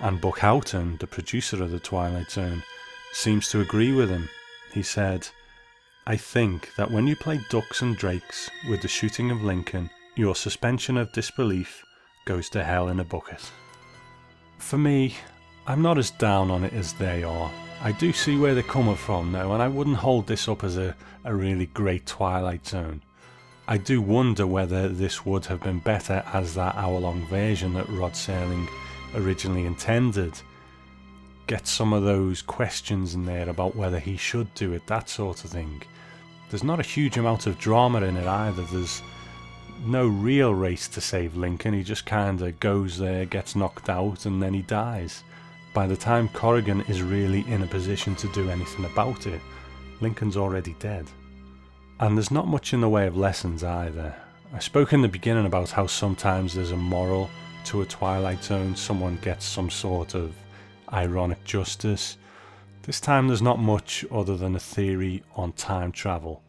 And 0.00 0.20
Buck 0.20 0.40
Houghton, 0.40 0.96
the 0.98 1.06
producer 1.06 1.62
of 1.62 1.70
The 1.70 1.78
Twilight 1.78 2.30
Zone, 2.30 2.62
seems 3.12 3.48
to 3.50 3.60
agree 3.60 3.92
with 3.92 4.10
him. 4.10 4.28
He 4.72 4.82
said, 4.82 5.28
I 6.06 6.16
think 6.16 6.74
that 6.76 6.90
when 6.90 7.06
you 7.06 7.16
play 7.16 7.40
ducks 7.48 7.80
and 7.80 7.96
drakes 7.96 8.50
with 8.68 8.82
the 8.82 8.88
shooting 8.88 9.30
of 9.30 9.42
Lincoln, 9.42 9.88
your 10.16 10.34
suspension 10.34 10.96
of 10.96 11.12
disbelief 11.12 11.84
goes 12.24 12.48
to 12.50 12.64
hell 12.64 12.88
in 12.88 13.00
a 13.00 13.04
bucket. 13.04 13.50
For 14.58 14.78
me, 14.78 15.14
I'm 15.66 15.82
not 15.82 15.98
as 15.98 16.10
down 16.10 16.50
on 16.50 16.64
it 16.64 16.72
as 16.72 16.92
they 16.94 17.22
are. 17.22 17.50
I 17.82 17.92
do 17.92 18.12
see 18.12 18.38
where 18.38 18.54
they're 18.54 18.62
coming 18.62 18.96
from 18.96 19.32
though, 19.32 19.52
and 19.52 19.62
I 19.62 19.68
wouldn't 19.68 19.96
hold 19.96 20.26
this 20.26 20.48
up 20.48 20.64
as 20.64 20.76
a, 20.76 20.96
a 21.24 21.34
really 21.34 21.66
great 21.66 22.06
Twilight 22.06 22.66
Zone. 22.66 23.02
I 23.66 23.78
do 23.78 24.02
wonder 24.02 24.46
whether 24.46 24.88
this 24.88 25.24
would 25.24 25.46
have 25.46 25.60
been 25.60 25.78
better 25.78 26.22
as 26.34 26.54
that 26.54 26.74
hour 26.74 26.98
long 26.98 27.26
version 27.28 27.72
that 27.74 27.88
Rod 27.88 28.12
Serling 28.12 28.68
originally 29.14 29.64
intended. 29.64 30.38
Get 31.46 31.66
some 31.66 31.94
of 31.94 32.02
those 32.02 32.42
questions 32.42 33.14
in 33.14 33.24
there 33.24 33.48
about 33.48 33.74
whether 33.74 33.98
he 33.98 34.18
should 34.18 34.52
do 34.54 34.74
it, 34.74 34.86
that 34.88 35.08
sort 35.08 35.44
of 35.44 35.50
thing. 35.50 35.80
There's 36.50 36.62
not 36.62 36.78
a 36.78 36.82
huge 36.82 37.16
amount 37.16 37.46
of 37.46 37.58
drama 37.58 38.02
in 38.02 38.18
it 38.18 38.26
either. 38.26 38.64
There's 38.64 39.00
no 39.86 40.08
real 40.08 40.52
race 40.54 40.86
to 40.88 41.00
save 41.00 41.34
Lincoln. 41.34 41.72
He 41.72 41.82
just 41.82 42.04
kind 42.04 42.42
of 42.42 42.60
goes 42.60 42.98
there, 42.98 43.24
gets 43.24 43.56
knocked 43.56 43.88
out, 43.88 44.26
and 44.26 44.42
then 44.42 44.52
he 44.52 44.60
dies. 44.62 45.24
By 45.72 45.86
the 45.86 45.96
time 45.96 46.28
Corrigan 46.28 46.82
is 46.82 47.02
really 47.02 47.40
in 47.48 47.62
a 47.62 47.66
position 47.66 48.14
to 48.16 48.28
do 48.28 48.50
anything 48.50 48.84
about 48.84 49.26
it, 49.26 49.40
Lincoln's 50.02 50.36
already 50.36 50.76
dead. 50.78 51.06
And 52.00 52.16
there's 52.16 52.30
not 52.30 52.48
much 52.48 52.72
in 52.72 52.80
the 52.80 52.88
way 52.88 53.06
of 53.06 53.16
lessons 53.16 53.62
either. 53.62 54.14
I 54.52 54.58
spoke 54.58 54.92
in 54.92 55.02
the 55.02 55.08
beginning 55.08 55.46
about 55.46 55.70
how 55.70 55.86
sometimes 55.86 56.54
there's 56.54 56.72
a 56.72 56.76
moral 56.76 57.30
to 57.66 57.82
a 57.82 57.86
Twilight 57.86 58.42
Zone, 58.44 58.76
someone 58.76 59.18
gets 59.22 59.44
some 59.44 59.70
sort 59.70 60.14
of 60.14 60.34
ironic 60.92 61.42
justice. 61.44 62.18
This 62.82 63.00
time 63.00 63.26
there's 63.26 63.42
not 63.42 63.58
much 63.58 64.04
other 64.10 64.36
than 64.36 64.54
a 64.54 64.60
theory 64.60 65.22
on 65.34 65.52
time 65.52 65.92
travel. 65.92 66.42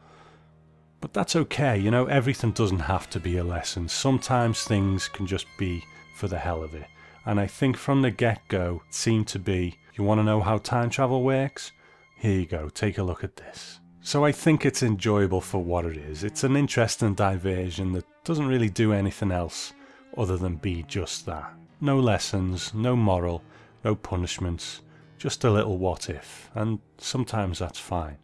But 1.00 1.14
that's 1.14 1.36
okay, 1.36 1.78
you 1.78 1.92
know, 1.92 2.06
everything 2.08 2.52
doesn't 2.52 2.80
have 2.80 3.10
to 3.12 3.20
be 3.20 3.38
a 3.38 3.44
lesson. 3.44 3.88
Sometimes 3.88 4.64
things 4.64 5.08
can 5.08 5.28
just 5.28 5.46
be 5.58 5.84
for 6.18 6.28
the 6.28 6.40
hell 6.40 6.64
of 6.64 6.74
it. 6.74 6.88
And 7.26 7.40
I 7.40 7.48
think 7.48 7.78
from 7.78 8.02
the 8.02 8.12
get 8.12 8.42
go, 8.48 8.82
it 8.88 8.94
seemed 8.94 9.28
to 9.30 9.40
be 9.40 9.78
you 9.94 10.04
want 10.04 10.20
to 10.20 10.24
know 10.24 10.42
how 10.42 10.58
time 10.58 10.90
travel 10.90 11.24
works? 11.24 11.72
Here 12.18 12.40
you 12.40 12.46
go, 12.46 12.70
take 12.70 12.98
a 12.98 13.04
look 13.04 13.24
at 13.24 13.38
this. 13.38 13.80
So 14.06 14.24
I 14.24 14.32
think 14.32 14.68
it's 14.68 14.84
enjoyable 14.84 15.42
for 15.42 15.64
what 15.64 15.84
it 15.84 15.98
is. 15.98 16.24
It's 16.24 16.44
an 16.44 16.56
interesting 16.56 17.16
diversion 17.16 17.92
that 17.94 18.06
doesn't 18.24 18.46
really 18.46 18.70
do 18.70 18.94
anything 18.94 19.32
else 19.32 19.74
other 20.16 20.38
than 20.38 20.58
be 20.58 20.84
just 20.84 21.26
that. 21.26 21.52
No 21.82 22.00
lessons, 22.00 22.72
no 22.76 22.96
moral, 22.96 23.42
no 23.84 23.96
punishments, 23.96 24.84
just 25.18 25.44
a 25.44 25.50
little 25.50 25.80
what 25.80 26.08
if, 26.08 26.52
and 26.54 26.78
sometimes 27.00 27.58
that's 27.58 27.80
fine. 27.80 28.18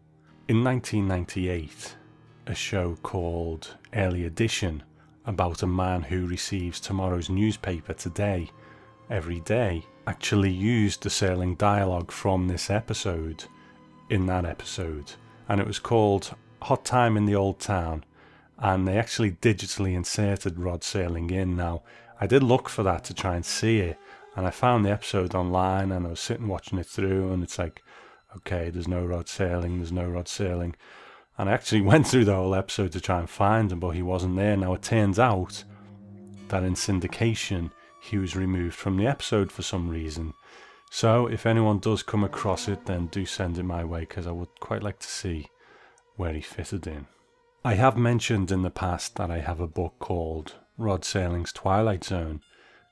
In 0.48 0.63
1998, 0.63 1.96
a 2.46 2.54
show 2.54 2.96
called 3.02 3.76
Early 3.96 4.26
Edition 4.26 4.84
about 5.26 5.63
a 5.63 5.67
man 5.67 6.04
who 6.04 6.28
receives 6.28 6.80
tomorrow's 6.80 7.32
newspaper 7.32 7.94
today 7.94 8.52
every 9.10 9.39
day 9.39 9.84
actually 10.06 10.52
used 10.52 11.02
the 11.02 11.10
Serling 11.10 11.58
dialogue 11.58 12.12
from 12.12 12.48
this 12.48 12.70
episode 12.70 13.46
in 14.12 14.28
that 14.28 14.46
episode 14.46 15.13
and 15.52 15.60
it 15.60 15.68
was 15.68 15.80
called 15.80 16.34
Hot 16.62 16.86
Time 16.86 17.18
in 17.18 17.26
the 17.26 17.36
Old 17.36 17.60
Town 17.60 18.06
and 18.58 18.88
they 18.88 18.98
actually 18.98 19.32
digitally 19.32 19.94
inserted 19.94 20.58
Rod 20.58 20.80
Serling 20.80 21.30
in 21.30 21.58
now 21.58 21.84
I 22.22 22.26
did 22.26 22.42
look 22.42 22.70
for 22.70 22.84
that 22.84 23.04
to 23.06 23.14
try 23.14 23.36
and 23.36 23.46
see 23.46 23.80
it 23.80 23.98
and 24.38 24.48
I 24.48 24.50
found 24.50 24.86
the 24.86 24.92
episode 24.92 25.36
online 25.36 25.92
and 25.92 26.08
I 26.08 26.12
was 26.12 26.22
sitting 26.22 26.48
watching 26.48 26.80
it 26.80 26.86
through 26.86 27.34
and 27.34 27.44
it's 27.44 27.60
like 27.60 27.84
okay 28.38 28.70
there's 28.70 28.88
no 28.88 29.06
Rod 29.06 29.26
Serling 29.26 29.80
there's 29.80 29.92
no 29.92 30.08
Rod 30.08 30.28
Serling 30.28 30.74
and 31.38 31.50
I 31.50 31.54
actually 31.54 31.82
went 31.92 32.08
through 32.08 32.26
the 32.26 32.36
whole 32.36 32.56
episode 32.56 32.94
to 32.94 33.02
try 33.02 33.20
and 33.20 33.30
find 33.30 33.72
him, 33.72 33.80
but 33.80 33.90
he 33.90 34.02
wasn't 34.02 34.36
there. 34.36 34.56
Now 34.56 34.74
it 34.74 34.84
turns 34.84 35.18
out 35.18 35.64
that 36.50 36.64
in 36.64 36.76
syndication, 36.76 37.72
he 38.02 38.18
was 38.18 38.36
removed 38.36 38.76
from 38.76 38.98
the 38.98 39.08
episode 39.08 39.52
for 39.52 39.64
some 39.64 39.90
reason. 39.90 40.34
So 40.93 41.27
if 41.27 41.45
anyone 41.45 41.80
does 41.80 42.04
come 42.04 42.25
across 42.25 42.67
it, 42.67 42.86
then 42.86 43.08
do 43.08 43.25
send 43.25 43.58
it 43.58 43.63
my 43.63 43.82
way 43.82 44.01
because 44.01 44.27
I 44.27 44.32
would 44.32 44.60
quite 44.60 44.84
like 44.84 44.99
to 44.99 45.08
see 45.08 45.47
where 46.17 46.34
he 46.34 46.41
fitted 46.41 46.86
in. 46.86 47.08
I 47.63 47.75
have 47.75 47.95
mentioned 47.95 48.51
in 48.51 48.62
the 48.62 48.69
past 48.69 49.15
that 49.15 49.32
I 49.32 49.39
have 49.39 49.62
a 49.62 49.67
book 49.67 49.95
called 49.99 50.56
Rod 50.77 51.04
Serling's 51.04 51.54
Twilight 51.54 52.04
Zone, 52.04 52.41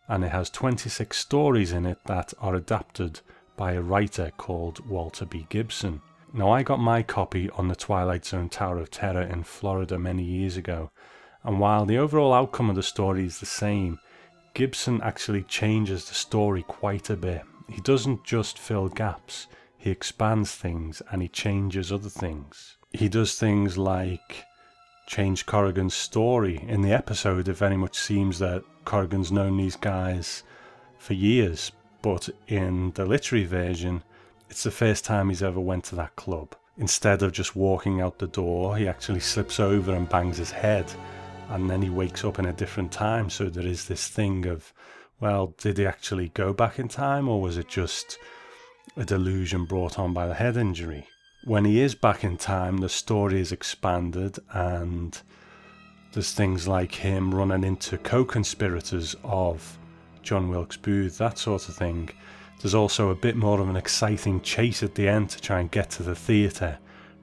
and 0.07 0.23
it 0.23 0.31
has 0.31 0.49
26 0.49 1.17
stories 1.17 1.73
in 1.73 1.85
it 1.85 1.97
that 2.05 2.33
are 2.39 2.55
adapted 2.55 3.19
by 3.57 3.73
a 3.73 3.81
writer 3.81 4.31
called 4.37 4.87
Walter 4.87 5.25
B. 5.25 5.45
Gibson. 5.49 6.01
Now, 6.31 6.51
I 6.51 6.63
got 6.63 6.79
my 6.79 7.03
copy 7.03 7.49
on 7.49 7.67
the 7.67 7.75
Twilight 7.75 8.25
Zone 8.25 8.47
Tower 8.47 8.77
of 8.77 8.91
Terror 8.91 9.23
in 9.23 9.43
Florida 9.43 9.99
many 9.99 10.23
years 10.23 10.55
ago, 10.55 10.89
and 11.43 11.59
while 11.59 11.85
the 11.85 11.97
overall 11.97 12.33
outcome 12.33 12.69
of 12.69 12.77
the 12.77 12.81
story 12.81 13.25
is 13.25 13.41
the 13.41 13.45
same, 13.45 13.99
Gibson 14.53 15.01
actually 15.01 15.43
changes 15.43 16.05
the 16.05 16.15
story 16.15 16.63
quite 16.63 17.09
a 17.09 17.17
bit. 17.17 17.41
He 17.69 17.81
doesn't 17.81 18.23
just 18.23 18.57
fill 18.57 18.89
gaps, 18.89 19.47
he 19.77 19.89
expands 19.89 20.53
things 20.53 21.01
and 21.11 21.21
he 21.21 21.27
changes 21.27 21.91
other 21.91 22.09
things. 22.09 22.77
He 22.91 23.07
does 23.07 23.37
things 23.37 23.77
like 23.77 24.45
change 25.07 25.45
Corrigan's 25.45 25.93
story. 25.93 26.63
In 26.67 26.81
the 26.81 26.91
episode, 26.91 27.47
it 27.47 27.53
very 27.53 27.77
much 27.77 27.97
seems 27.97 28.39
that 28.39 28.63
Corrigan's 28.85 29.31
known 29.31 29.57
these 29.57 29.75
guys 29.75 30.43
for 30.97 31.13
years, 31.13 31.71
but 32.01 32.29
in 32.47 32.91
the 32.91 33.05
literary 33.05 33.45
version, 33.45 34.03
it's 34.49 34.63
the 34.63 34.71
first 34.71 35.05
time 35.05 35.29
he's 35.29 35.43
ever 35.43 35.59
went 35.59 35.83
to 35.85 35.95
that 35.95 36.15
club. 36.15 36.55
Instead 36.77 37.23
of 37.23 37.31
just 37.31 37.55
walking 37.55 38.01
out 38.01 38.19
the 38.19 38.27
door, 38.27 38.77
he 38.77 38.87
actually 38.87 39.19
slips 39.19 39.59
over 39.59 39.93
and 39.93 40.09
bangs 40.09 40.37
his 40.37 40.51
head, 40.51 40.85
and 41.49 41.69
then 41.69 41.81
he 41.81 41.89
wakes 41.89 42.23
up 42.23 42.39
in 42.39 42.45
a 42.45 42.53
different 42.53 42.91
time. 42.91 43.29
So 43.29 43.49
there 43.49 43.65
is 43.65 43.85
this 43.85 44.07
thing 44.07 44.45
of, 44.45 44.73
well, 45.19 45.53
did 45.57 45.77
he 45.77 45.85
actually 45.85 46.29
go 46.29 46.53
back 46.53 46.79
in 46.79 46.87
time, 46.87 47.27
or 47.27 47.41
was 47.41 47.57
it 47.57 47.67
just 47.67 48.17
a 48.95 49.03
delusion 49.03 49.65
brought 49.65 49.99
on 49.99 50.13
by 50.13 50.27
the 50.27 50.33
head 50.33 50.57
injury? 50.57 51.07
When 51.45 51.65
he 51.65 51.81
is 51.81 51.95
back 51.95 52.23
in 52.23 52.37
time, 52.37 52.77
the 52.77 52.89
story 52.89 53.39
is 53.39 53.51
expanded, 53.51 54.39
and 54.51 55.21
there's 56.13 56.33
things 56.33 56.67
like 56.67 56.95
him 56.95 57.33
running 57.33 57.63
into 57.63 57.97
co 57.97 58.25
conspirators 58.25 59.15
of 59.23 59.77
John 60.23 60.49
Wilkes 60.49 60.77
Booth, 60.77 61.17
that 61.17 61.37
sort 61.37 61.69
of 61.69 61.75
thing. 61.75 62.09
There's 62.61 62.75
also 62.75 63.09
a 63.09 63.15
bit 63.15 63.35
more 63.35 63.61
of 63.61 63.69
an 63.69 63.77
exciting 63.77 64.41
chase 64.41 64.83
at 64.83 64.95
the 64.95 65.07
end 65.07 65.29
to 65.29 65.41
try 65.41 65.59
and 65.59 65.71
get 65.71 65.89
to 65.91 66.03
the 66.03 66.15
theatre 66.15 66.77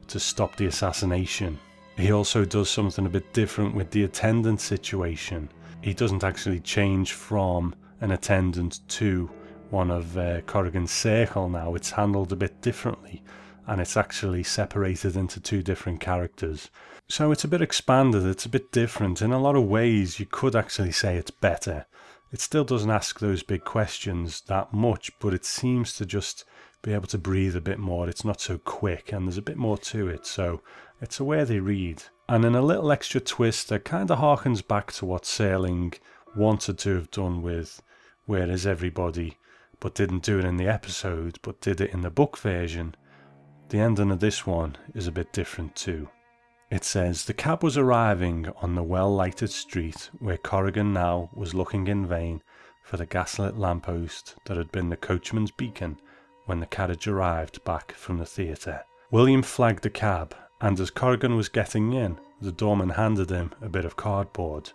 to 0.09 0.21
stop 0.21 0.57
the 0.57 0.67
assassination. 0.67 1.59
He 1.97 2.13
also 2.13 2.45
does 2.45 2.71
something 2.71 3.07
a 3.07 3.11
bit 3.11 3.33
different 3.33 3.75
with 3.75 3.91
the 3.91 4.05
attendant 4.05 4.61
situation. 4.61 5.51
He 5.83 5.95
doesn't 5.95 6.25
actually 6.25 6.61
change 6.61 7.13
from 7.13 7.75
an 8.01 8.11
attendant 8.11 8.81
to 8.89 9.31
one 9.71 9.91
of 9.91 10.17
uh, 10.17 10.41
Corrigan's 10.43 10.93
Circle 10.93 11.49
now, 11.49 11.75
it's 11.75 11.91
handled 11.91 12.33
a 12.33 12.37
bit 12.37 12.61
differently 12.61 13.23
and 13.67 13.81
it's 13.81 13.97
actually 13.97 14.43
separated 14.43 15.17
into 15.17 15.41
two 15.41 15.63
different 15.63 16.01
characters. 16.01 16.71
So 17.09 17.33
it's 17.33 17.45
a 17.45 17.49
bit 17.49 17.63
expanded, 17.63 18.25
it's 18.25 18.47
a 18.47 18.51
bit 18.51 18.71
different. 18.71 19.23
In 19.23 19.33
a 19.33 19.41
lot 19.41 19.57
of 19.57 19.65
ways, 19.65 20.21
you 20.21 20.27
could 20.27 20.55
actually 20.55 20.93
say 20.93 21.17
it's 21.17 21.31
better. 21.31 21.87
It 22.33 22.41
still 22.41 22.65
doesn't 22.65 22.91
ask 22.91 23.19
those 23.19 23.43
big 23.43 23.65
questions 23.65 24.43
that 24.43 24.73
much, 24.73 25.11
but 25.21 25.35
it 25.35 25.45
seems 25.45 25.95
to 25.95 26.07
just 26.07 26.45
be 26.83 26.93
able 26.93 27.07
to 27.09 27.19
breathe 27.19 27.57
a 27.57 27.61
bit 27.61 27.79
more. 27.79 28.09
It's 28.09 28.25
not 28.25 28.41
so 28.41 28.59
quick 28.59 29.13
and 29.13 29.27
there's 29.27 29.39
a 29.39 29.43
bit 29.43 29.57
more 29.57 29.79
to 29.79 30.09
it. 30.09 30.27
So 30.27 30.63
it's 31.01 31.19
a 31.19 31.25
worthy 31.25 31.61
read. 31.61 32.05
And 32.29 32.45
in 32.45 32.55
a 32.55 32.63
little 32.63 32.93
extra 32.93 33.21
twist 33.21 33.69
that 33.69 33.85
kind 33.85 34.11
of 34.11 34.19
harkens 34.19 34.67
back 34.67 34.93
to 34.93 35.07
what 35.07 35.23
Serling 35.23 35.99
wanted 36.37 36.79
to 36.79 36.95
have 36.97 37.11
done 37.11 37.43
with 37.43 37.83
Where 38.27 38.51
Is 38.51 38.67
Everybody, 38.67 39.39
but 39.79 39.95
didn't 39.95 40.25
do 40.25 40.41
it 40.41 40.45
in 40.45 40.57
the 40.57 40.67
episode, 40.67 41.39
but 41.43 41.61
did 41.61 41.81
it 41.81 41.93
in 41.93 42.01
the 42.01 42.11
book 42.11 42.37
version. 42.37 42.97
The 43.69 43.79
ending 43.79 44.11
of 44.11 44.19
this 44.19 44.45
one 44.45 44.77
is 44.97 45.07
a 45.07 45.13
bit 45.13 45.33
different 45.33 45.77
too. 45.77 46.09
It 46.69 46.83
says 46.83 47.25
the 47.25 47.33
cab 47.33 47.63
was 47.63 47.79
arriving 47.79 48.49
on 48.61 48.75
the 48.75 48.83
well 48.83 49.15
lighted 49.15 49.51
street 49.51 50.11
where 50.19 50.39
Corrigan 50.39 50.93
now 50.93 51.31
was 51.35 51.55
looking 51.55 51.87
in 51.87 52.05
vain 52.05 52.43
for 52.83 52.97
the 52.97 53.07
gaslit 53.07 53.57
lamppost 53.57 54.35
that 54.47 54.57
had 54.57 54.73
been 54.73 54.89
the 54.89 54.97
coachman's 54.97 55.53
beacon 55.53 56.01
when 56.47 56.59
the 56.59 56.67
carriage 56.67 57.07
arrived 57.07 57.63
back 57.63 57.93
from 57.93 58.19
the 58.19 58.27
theatre. 58.27 58.83
William 59.13 59.43
flagged 59.43 59.85
the 59.85 59.91
cab, 59.91 60.35
and 60.61 60.81
as 60.81 60.91
Corrigan 60.91 61.37
was 61.37 61.49
getting 61.49 61.93
in, 61.93 62.19
the 62.41 62.51
doorman 62.51 62.89
handed 62.89 63.31
him 63.31 63.53
a 63.63 63.69
bit 63.69 63.85
of 63.85 63.95
cardboard. 63.95 64.73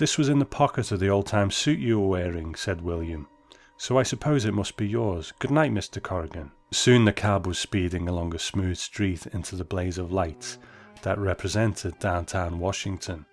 This 0.00 0.16
was 0.16 0.30
in 0.30 0.38
the 0.38 0.46
pocket 0.46 0.92
of 0.92 0.98
the 0.98 1.10
old 1.10 1.26
time 1.26 1.50
suit 1.50 1.78
you 1.78 2.00
were 2.00 2.08
wearing, 2.08 2.54
said 2.54 2.80
William. 2.80 3.28
So 3.76 3.98
I 3.98 4.02
suppose 4.02 4.46
it 4.46 4.54
must 4.54 4.78
be 4.78 4.88
yours. 4.88 5.34
Good 5.38 5.50
night, 5.50 5.72
Mr. 5.72 6.02
Corrigan. 6.02 6.52
Soon 6.70 7.04
the 7.04 7.12
cab 7.12 7.46
was 7.46 7.58
speeding 7.58 8.08
along 8.08 8.34
a 8.34 8.38
smooth 8.38 8.78
street 8.78 9.26
into 9.26 9.56
the 9.56 9.64
blaze 9.64 9.98
of 9.98 10.10
lights 10.10 10.56
that 11.02 11.18
represented 11.18 11.98
downtown 11.98 12.58
Washington. 12.58 13.26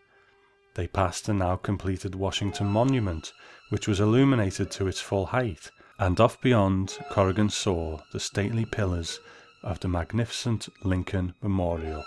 They 0.76 0.88
passed 0.88 1.28
the 1.28 1.34
now 1.34 1.56
completed 1.56 2.16
Washington 2.16 2.68
Monument, 2.68 3.32
which 3.70 3.88
was 3.88 4.02
illuminated 4.02 4.70
to 4.72 4.88
its 4.88 5.00
full 5.00 5.28
height, 5.28 5.72
and 6.00 6.20
off 6.20 6.42
beyond, 6.42 6.98
Corrigan 7.10 7.50
saw 7.50 8.02
the 8.12 8.20
stately 8.20 8.66
pillars 8.66 9.22
of 9.64 9.80
the 9.80 9.88
magnificent 9.88 10.68
Lincoln 10.84 11.34
Memorial. 11.42 12.04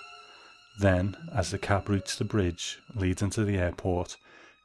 Then, 0.80 1.16
as 1.34 1.50
the 1.50 1.58
cab 1.58 1.88
reached 1.88 2.18
the 2.18 2.26
bridge 2.26 2.78
leading 2.94 3.30
to 3.30 3.44
the 3.46 3.56
airport, 3.56 4.18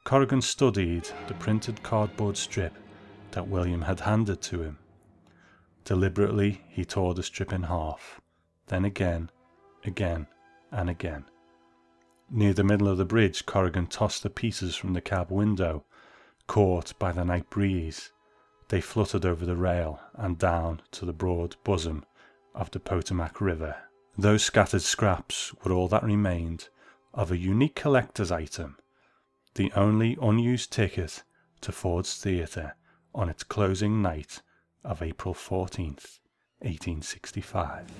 Corrigan 0.06 0.40
studied 0.40 1.10
the 1.26 1.34
printed 1.34 1.82
cardboard 1.82 2.36
strip 2.36 2.72
that 3.32 3.48
William 3.48 3.82
had 3.82 3.98
handed 3.98 4.40
to 4.40 4.62
him. 4.62 4.78
Deliberately, 5.84 6.62
he 6.68 6.84
tore 6.84 7.12
the 7.12 7.24
strip 7.24 7.52
in 7.52 7.64
half, 7.64 8.20
then 8.68 8.84
again, 8.84 9.32
again, 9.82 10.28
and 10.70 10.88
again. 10.88 11.24
Near 12.30 12.52
the 12.52 12.62
middle 12.62 12.86
of 12.86 12.98
the 12.98 13.04
bridge, 13.04 13.46
Corrigan 13.46 13.88
tossed 13.88 14.22
the 14.22 14.30
pieces 14.30 14.76
from 14.76 14.92
the 14.92 15.00
cab 15.00 15.32
window, 15.32 15.82
caught 16.46 16.96
by 17.00 17.10
the 17.10 17.24
night 17.24 17.50
breeze. 17.50 18.12
They 18.68 18.80
fluttered 18.80 19.26
over 19.26 19.44
the 19.44 19.56
rail 19.56 19.98
and 20.14 20.38
down 20.38 20.82
to 20.92 21.04
the 21.04 21.12
broad 21.12 21.56
bosom 21.64 22.04
of 22.54 22.70
the 22.70 22.78
Potomac 22.78 23.40
River. 23.40 23.74
Those 24.16 24.44
scattered 24.44 24.82
scraps 24.82 25.52
were 25.64 25.72
all 25.72 25.88
that 25.88 26.04
remained 26.04 26.68
of 27.12 27.32
a 27.32 27.36
unique 27.36 27.74
collector's 27.74 28.30
item, 28.30 28.76
the 29.56 29.72
only 29.74 30.18
unused 30.20 30.70
ticket 30.70 31.24
to 31.62 31.72
Ford's 31.72 32.14
Theatre 32.16 32.76
on 33.14 33.30
its 33.30 33.42
closing 33.42 34.02
night 34.02 34.42
of 34.84 35.02
April 35.02 35.34
14th, 35.34 36.20
1865. 36.60 37.90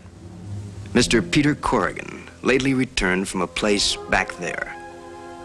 Mr. 0.92 1.30
Peter 1.30 1.54
Corrigan 1.54 2.28
lately 2.42 2.74
returned 2.74 3.26
from 3.26 3.40
a 3.40 3.46
place 3.46 3.96
back 4.10 4.34
there. 4.36 4.74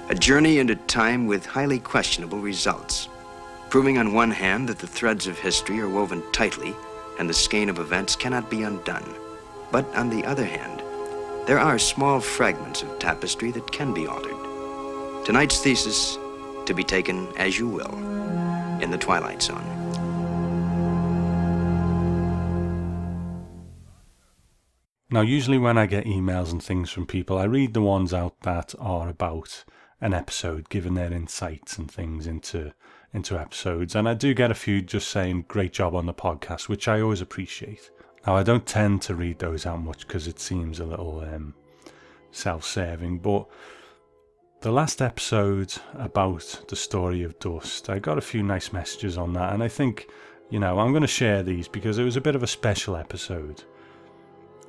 A 0.09 0.15
journey 0.15 0.59
into 0.59 0.75
time 0.75 1.27
with 1.27 1.45
highly 1.45 1.79
questionable 1.79 2.39
results, 2.39 3.07
proving 3.69 3.97
on 3.97 4.13
one 4.13 4.31
hand 4.31 4.67
that 4.67 4.79
the 4.79 4.87
threads 4.87 5.27
of 5.27 5.39
history 5.39 5.79
are 5.79 5.89
woven 5.89 6.21
tightly 6.33 6.75
and 7.19 7.29
the 7.29 7.33
skein 7.33 7.69
of 7.69 7.79
events 7.79 8.17
cannot 8.17 8.49
be 8.49 8.63
undone. 8.63 9.15
But 9.71 9.85
on 9.95 10.09
the 10.09 10.25
other 10.25 10.45
hand, 10.45 10.83
there 11.47 11.59
are 11.59 11.79
small 11.79 12.19
fragments 12.19 12.81
of 12.81 12.99
tapestry 12.99 13.51
that 13.51 13.71
can 13.71 13.93
be 13.93 14.07
altered. 14.07 14.50
Tonight's 15.25 15.61
thesis 15.61 16.17
to 16.65 16.73
be 16.73 16.83
taken 16.83 17.27
as 17.37 17.57
you 17.57 17.67
will 17.67 17.93
in 18.81 18.89
the 18.89 18.97
Twilight 18.97 19.41
Zone. 19.41 19.81
Now, 25.13 25.21
usually 25.21 25.57
when 25.57 25.77
I 25.77 25.87
get 25.87 26.05
emails 26.05 26.51
and 26.51 26.63
things 26.63 26.89
from 26.89 27.05
people, 27.05 27.37
I 27.37 27.43
read 27.43 27.73
the 27.73 27.81
ones 27.81 28.13
out 28.13 28.39
that 28.41 28.73
are 28.79 29.09
about 29.09 29.65
an 29.99 30.13
episode, 30.13 30.69
giving 30.69 30.95
their 30.95 31.11
insights 31.11 31.77
and 31.77 31.91
things 31.91 32.25
into 32.25 32.73
into 33.13 33.37
episodes. 33.37 33.93
And 33.93 34.07
I 34.07 34.13
do 34.13 34.33
get 34.33 34.51
a 34.51 34.55
few 34.55 34.81
just 34.81 35.09
saying 35.09 35.45
great 35.49 35.73
job 35.73 35.93
on 35.93 36.05
the 36.05 36.13
podcast, 36.13 36.69
which 36.69 36.87
I 36.87 37.01
always 37.01 37.19
appreciate. 37.19 37.91
Now, 38.25 38.37
I 38.37 38.43
don't 38.43 38.65
tend 38.65 39.01
to 39.03 39.15
read 39.15 39.39
those 39.39 39.65
out 39.65 39.81
much 39.81 40.07
because 40.07 40.27
it 40.27 40.39
seems 40.39 40.79
a 40.79 40.85
little 40.85 41.19
um, 41.19 41.53
self-serving, 42.31 43.19
but 43.19 43.47
the 44.61 44.71
last 44.71 45.01
episode 45.01 45.73
about 45.95 46.65
the 46.67 46.75
story 46.75 47.23
of 47.23 47.37
Dust, 47.39 47.89
I 47.89 47.97
got 47.97 48.19
a 48.19 48.21
few 48.21 48.43
nice 48.43 48.71
messages 48.71 49.17
on 49.17 49.33
that, 49.33 49.53
and 49.53 49.63
I 49.63 49.67
think, 49.67 50.07
you 50.51 50.59
know, 50.59 50.79
I'm 50.79 50.91
going 50.91 51.01
to 51.01 51.07
share 51.07 51.41
these 51.41 51.67
because 51.67 51.97
it 51.97 52.03
was 52.03 52.15
a 52.15 52.21
bit 52.21 52.35
of 52.35 52.43
a 52.43 52.47
special 52.47 52.95
episode. 52.95 53.63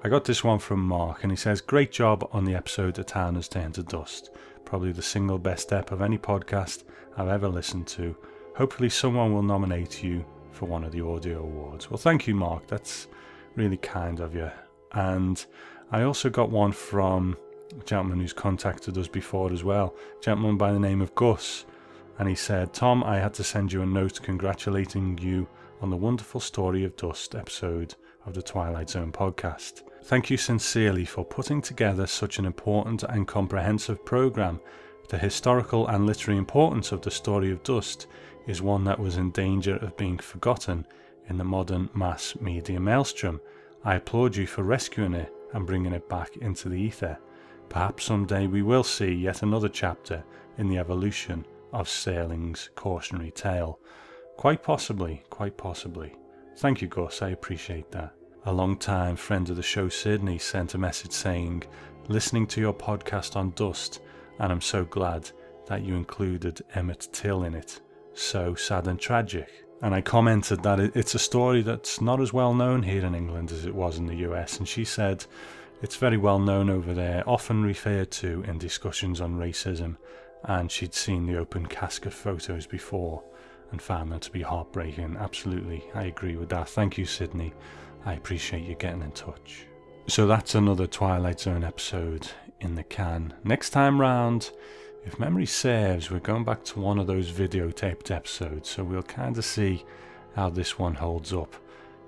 I 0.03 0.09
got 0.09 0.25
this 0.25 0.43
one 0.43 0.59
from 0.61 0.81
Mark, 0.81 1.23
and 1.23 1.31
he 1.31 1.37
says, 1.37 1.61
Great 1.61 1.93
job 1.93 2.27
on 2.33 2.47
the 2.47 2.55
episode 2.55 2.95
The 2.95 3.05
Town 3.05 3.35
Has 3.35 3.49
Turned 3.49 3.75
to 3.75 3.83
Dust. 3.83 4.31
Probably 4.65 4.93
the 4.93 5.03
single 5.03 5.39
best 5.39 5.65
step 5.65 5.93
of 5.93 6.01
any 6.01 6.17
podcast 6.17 6.85
I've 7.19 7.29
ever 7.29 7.49
listened 7.49 7.87
to. 7.89 8.17
Hopefully, 8.57 8.89
someone 8.89 9.35
will 9.35 9.43
nominate 9.43 10.03
you 10.03 10.25
for 10.53 10.65
one 10.65 10.85
of 10.85 10.93
the 10.93 11.05
audio 11.05 11.41
awards. 11.41 11.91
Well, 11.91 11.99
thank 11.99 12.27
you, 12.27 12.35
Mark. 12.35 12.67
That's 12.67 13.09
really 13.57 13.77
kind 13.77 14.21
of 14.21 14.35
you. 14.35 14.51
And 14.93 15.45
I 15.91 16.03
also 16.03 16.31
got 16.31 16.49
one 16.49 16.73
from 16.73 17.37
a 17.81 17.85
gentleman 17.85 18.21
who's 18.21 18.33
contacted 18.33 18.99
us 18.99 19.09
before 19.09 19.53
as 19.53 19.65
well, 19.65 19.95
a 20.19 20.23
gentleman 20.23 20.57
by 20.57 20.73
the 20.73 20.81
name 20.81 21.01
of 21.01 21.15
Gus. 21.15 21.65
And 22.19 22.29
he 22.29 22.35
said, 22.35 22.73
Tom, 22.73 23.03
I 23.05 23.19
had 23.19 23.35
to 23.35 23.45
send 23.45 23.73
you 23.73 23.83
a 23.83 23.87
note 23.87 24.21
congratulating 24.23 25.19
you 25.19 25.49
on 25.81 25.91
the 25.91 25.97
wonderful 25.97 26.41
Story 26.41 26.85
of 26.85 26.97
Dust 26.97 27.35
episode 27.35 27.95
of 28.27 28.35
the 28.35 28.43
Twilight 28.43 28.91
Zone 28.91 29.11
podcast. 29.11 29.83
Thank 30.05 30.31
you 30.31 30.37
sincerely 30.37 31.05
for 31.05 31.25
putting 31.25 31.63
together 31.63 32.07
such 32.07 32.39
an 32.39 32.45
important 32.45 33.03
and 33.03 33.27
comprehensive 33.27 34.05
program. 34.05 34.61
The 35.09 35.19
historical 35.19 35.89
and 35.89 36.07
literary 36.07 36.39
importance 36.39 36.93
of 36.93 37.03
the 37.03 37.11
story 37.11 37.51
of 37.51 37.63
Dust 37.63 38.07
is 38.47 38.63
one 38.63 38.85
that 38.85 38.99
was 38.99 39.17
in 39.17 39.31
danger 39.31 39.77
of 39.77 39.97
being 39.97 40.19
forgotten 40.19 40.87
in 41.29 41.39
the 41.39 41.45
modern 41.45 41.89
mass 41.95 42.37
media 42.41 42.81
maelstrom. 42.81 43.41
I 43.85 43.97
applaud 43.97 44.37
you 44.37 44.47
for 44.47 44.63
rescuing 44.63 45.15
it 45.15 45.33
and 45.53 45.67
bringing 45.67 45.93
it 45.93 46.09
back 46.09 46.37
into 46.37 46.69
the 46.69 46.81
ether. 46.81 47.19
Perhaps 47.73 48.05
someday 48.05 48.47
we 48.47 48.61
will 48.61 48.85
see 48.85 49.11
yet 49.11 49.43
another 49.43 49.69
chapter 49.69 50.23
in 50.59 50.69
the 50.69 50.77
evolution 50.77 51.43
of 51.73 51.89
Serling's 51.89 52.69
cautionary 52.75 53.31
tale. 53.31 53.81
Quite 54.37 54.63
possibly, 54.63 55.23
quite 55.31 55.57
possibly. 55.57 56.15
Thank 56.59 56.83
you, 56.83 56.89
Gus, 56.89 57.23
I 57.23 57.31
appreciate 57.31 57.91
that. 57.93 58.13
A 58.45 58.53
long-time 58.53 59.17
friend 59.17 59.49
of 59.49 59.57
the 59.57 59.63
show, 59.63 59.89
Sydney, 59.89 60.37
sent 60.37 60.75
a 60.75 60.79
message 60.79 61.13
saying, 61.13 61.63
Listening 62.09 62.47
to 62.49 62.61
your 62.61 62.75
podcast 62.75 63.37
on 63.37 63.53
dust, 63.53 64.01
and 64.39 64.53
I'm 64.53 64.61
so 64.61 64.85
glad 64.85 65.31
that 65.67 65.83
you 65.83 65.95
included 65.97 66.61
Emmett 66.75 67.09
Till 67.11 67.45
in 67.45 67.55
it. 67.55 67.81
So 68.13 68.55
sad 68.55 68.87
and 68.87 69.01
tragic. 69.01 69.49
And 69.81 69.95
I 69.95 70.03
commented 70.03 70.63
that 70.63 70.79
it's 70.79 71.15
a 71.15 71.19
story 71.19 71.63
that's 71.63 72.03
not 72.03 72.21
as 72.21 72.35
well 72.35 72.53
known 72.53 72.83
here 72.83 73.07
in 73.07 73.15
England 73.15 73.51
as 73.51 73.65
it 73.65 73.75
was 73.75 73.97
in 73.97 74.05
the 74.05 74.29
US, 74.29 74.59
and 74.59 74.69
she 74.69 74.85
said 74.85 75.25
it's 75.83 75.97
very 75.97 76.17
well 76.17 76.39
known 76.39 76.71
over 76.71 76.95
there, 76.95 77.29
often 77.29 77.63
referred 77.63 78.11
to 78.13 78.43
in 78.47 78.59
discussions 78.59 79.21
on 79.21 79.37
racism, 79.37 79.97
and 80.45 80.71
she'd 80.71 80.95
seen 80.95 81.27
the 81.27 81.37
open 81.37 81.67
casket 81.67 82.13
photos 82.13 82.67
before 82.67 83.23
and 83.73 83.83
found 83.83 84.13
them 84.13 84.21
to 84.21 84.31
be 84.31 84.43
heartbreaking. 84.43 85.17
Absolutely, 85.19 85.85
I 85.95 86.05
agree 86.05 86.37
with 86.37 86.49
that. 86.51 86.69
Thank 86.69 86.99
you, 86.99 87.05
Sydney. 87.05 87.53
I 88.05 88.15
appreciate 88.15 88.65
you 88.65 88.75
getting 88.75 89.03
in 89.03 89.13
touch. 89.13 89.67
So 90.09 90.27
that's 90.27 90.55
another 90.55 90.87
Twilight 90.87 91.41
Zone 91.41 91.65
episode 91.65 92.29
in 92.61 92.75
the 92.75 92.83
can. 92.83 93.35
Next 93.45 93.71
time 93.71 94.01
round, 94.01 94.51
if 95.05 95.19
memory 95.19 95.47
serves, 95.47 96.11
we're 96.11 96.21
going 96.21 96.45
back 96.45 96.65
to 96.65 96.81
one 96.81 96.99
of 96.99 97.07
those 97.07 97.31
videotaped 97.33 98.11
episodes, 98.11 98.69
so 98.69 98.85
we'll 98.85 99.03
kind 99.03 99.37
of 99.37 99.45
see 99.45 99.85
how 100.35 100.49
this 100.49 100.79
one 100.79 100.95
holds 100.95 101.33
up. 101.33 101.57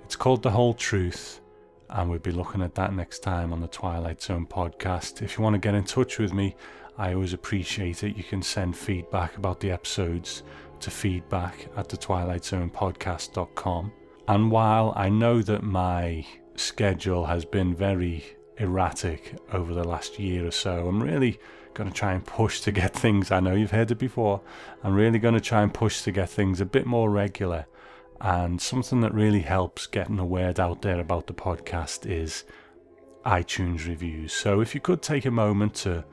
It's 0.05 0.17
called 0.17 0.43
The 0.43 0.51
Whole 0.51 0.75
Truth, 0.75 1.41
and 1.91 2.11
we'll 2.11 2.19
be 2.19 2.33
looking 2.33 2.63
at 2.63 2.75
that 2.75 2.95
next 2.95 3.21
time 3.21 3.53
on 3.53 3.61
the 3.61 3.69
Twilight 3.69 4.21
Zone 4.23 4.47
podcast. 4.47 5.23
If 5.23 5.37
you 5.37 5.45
want 5.45 5.55
to 5.55 5.59
get 5.59 5.75
in 5.75 5.85
touch 5.85 6.19
with 6.19 6.33
me, 6.33 6.57
I 6.97 7.15
always 7.15 7.33
appreciate 7.33 8.03
it. 8.03 8.17
You 8.17 8.25
can 8.25 8.43
send 8.43 8.77
feedback 8.77 9.37
about 9.37 9.61
the 9.61 9.71
episodes 9.71 10.43
to 10.81 10.91
feedback 10.91 11.69
at 11.77 11.89
the 11.89 11.97
Twilight 11.97 12.45
Zone 12.45 12.71
podcast.com. 12.71 13.93
And 14.29 14.51
while 14.51 14.93
I 14.97 15.09
know 15.09 15.43
that 15.43 15.63
my 15.63 16.27
schedule 16.57 17.27
has 17.27 17.45
been 17.45 17.75
very 17.75 18.25
erratic 18.59 19.35
over 19.53 19.75
the 19.75 19.85
last 19.85 20.19
year 20.19 20.47
or 20.47 20.51
so, 20.51 20.87
I'm 20.87 21.03
really 21.03 21.39
going 21.75 21.91
to 21.91 21.95
try 21.95 22.13
and 22.13 22.25
push 22.25 22.61
to 22.61 22.73
get 22.73 22.95
things. 22.95 23.31
I 23.31 23.41
know 23.41 23.55
you've 23.55 23.73
heard 23.73 23.91
it 23.91 23.99
before. 23.99 24.41
I'm 24.83 24.95
really 24.95 25.19
going 25.19 25.35
to 25.35 25.41
try 25.41 25.63
and 25.63 25.75
push 25.75 26.03
to 26.03 26.13
get 26.13 26.31
things 26.31 26.61
a 26.61 26.65
bit 26.65 26.87
more 26.87 27.11
regular. 27.11 27.67
And 28.21 28.61
something 28.61 29.01
that 29.01 29.13
really 29.13 29.41
helps 29.41 29.87
getting 29.87 30.17
the 30.17 30.25
word 30.25 30.59
out 30.59 30.83
there 30.83 31.01
about 31.01 31.27
the 31.27 31.35
podcast 31.35 32.11
is 32.11 32.45
iTunes 33.27 33.87
reviews. 33.87 34.33
So 34.33 34.61
if 34.61 34.75
you 34.75 34.81
could 34.81 35.03
take 35.03 35.27
a 35.27 35.31
moment 35.31 35.75
to 35.77 36.05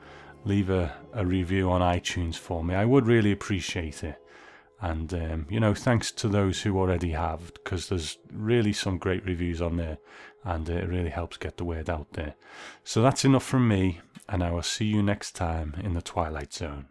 leave 0.44 0.70
a, 0.70 0.94
a 1.14 1.24
review 1.24 1.70
on 1.70 1.80
iTunes 1.80 2.36
for 2.36 2.62
me, 2.64 2.74
I 2.74 2.84
would 2.84 3.06
really 3.06 3.32
appreciate 3.32 4.04
it. 4.04 4.18
And, 4.80 5.14
um, 5.14 5.46
you 5.48 5.60
know, 5.60 5.74
thanks 5.74 6.10
to 6.12 6.28
those 6.28 6.62
who 6.62 6.76
already 6.76 7.12
have, 7.12 7.54
because 7.54 7.88
there's 7.88 8.18
really 8.32 8.72
some 8.72 8.98
great 8.98 9.24
reviews 9.24 9.62
on 9.62 9.76
there 9.76 9.98
and 10.44 10.68
it 10.68 10.88
really 10.88 11.10
helps 11.10 11.36
get 11.36 11.56
the 11.56 11.64
word 11.64 11.88
out 11.88 12.12
there. 12.14 12.34
So 12.82 13.00
that's 13.00 13.24
enough 13.24 13.44
from 13.44 13.68
me, 13.68 14.00
and 14.28 14.42
I 14.42 14.50
will 14.50 14.62
see 14.62 14.86
you 14.86 15.02
next 15.02 15.36
time 15.36 15.76
in 15.84 15.94
the 15.94 16.02
Twilight 16.02 16.52
Zone. 16.52 16.86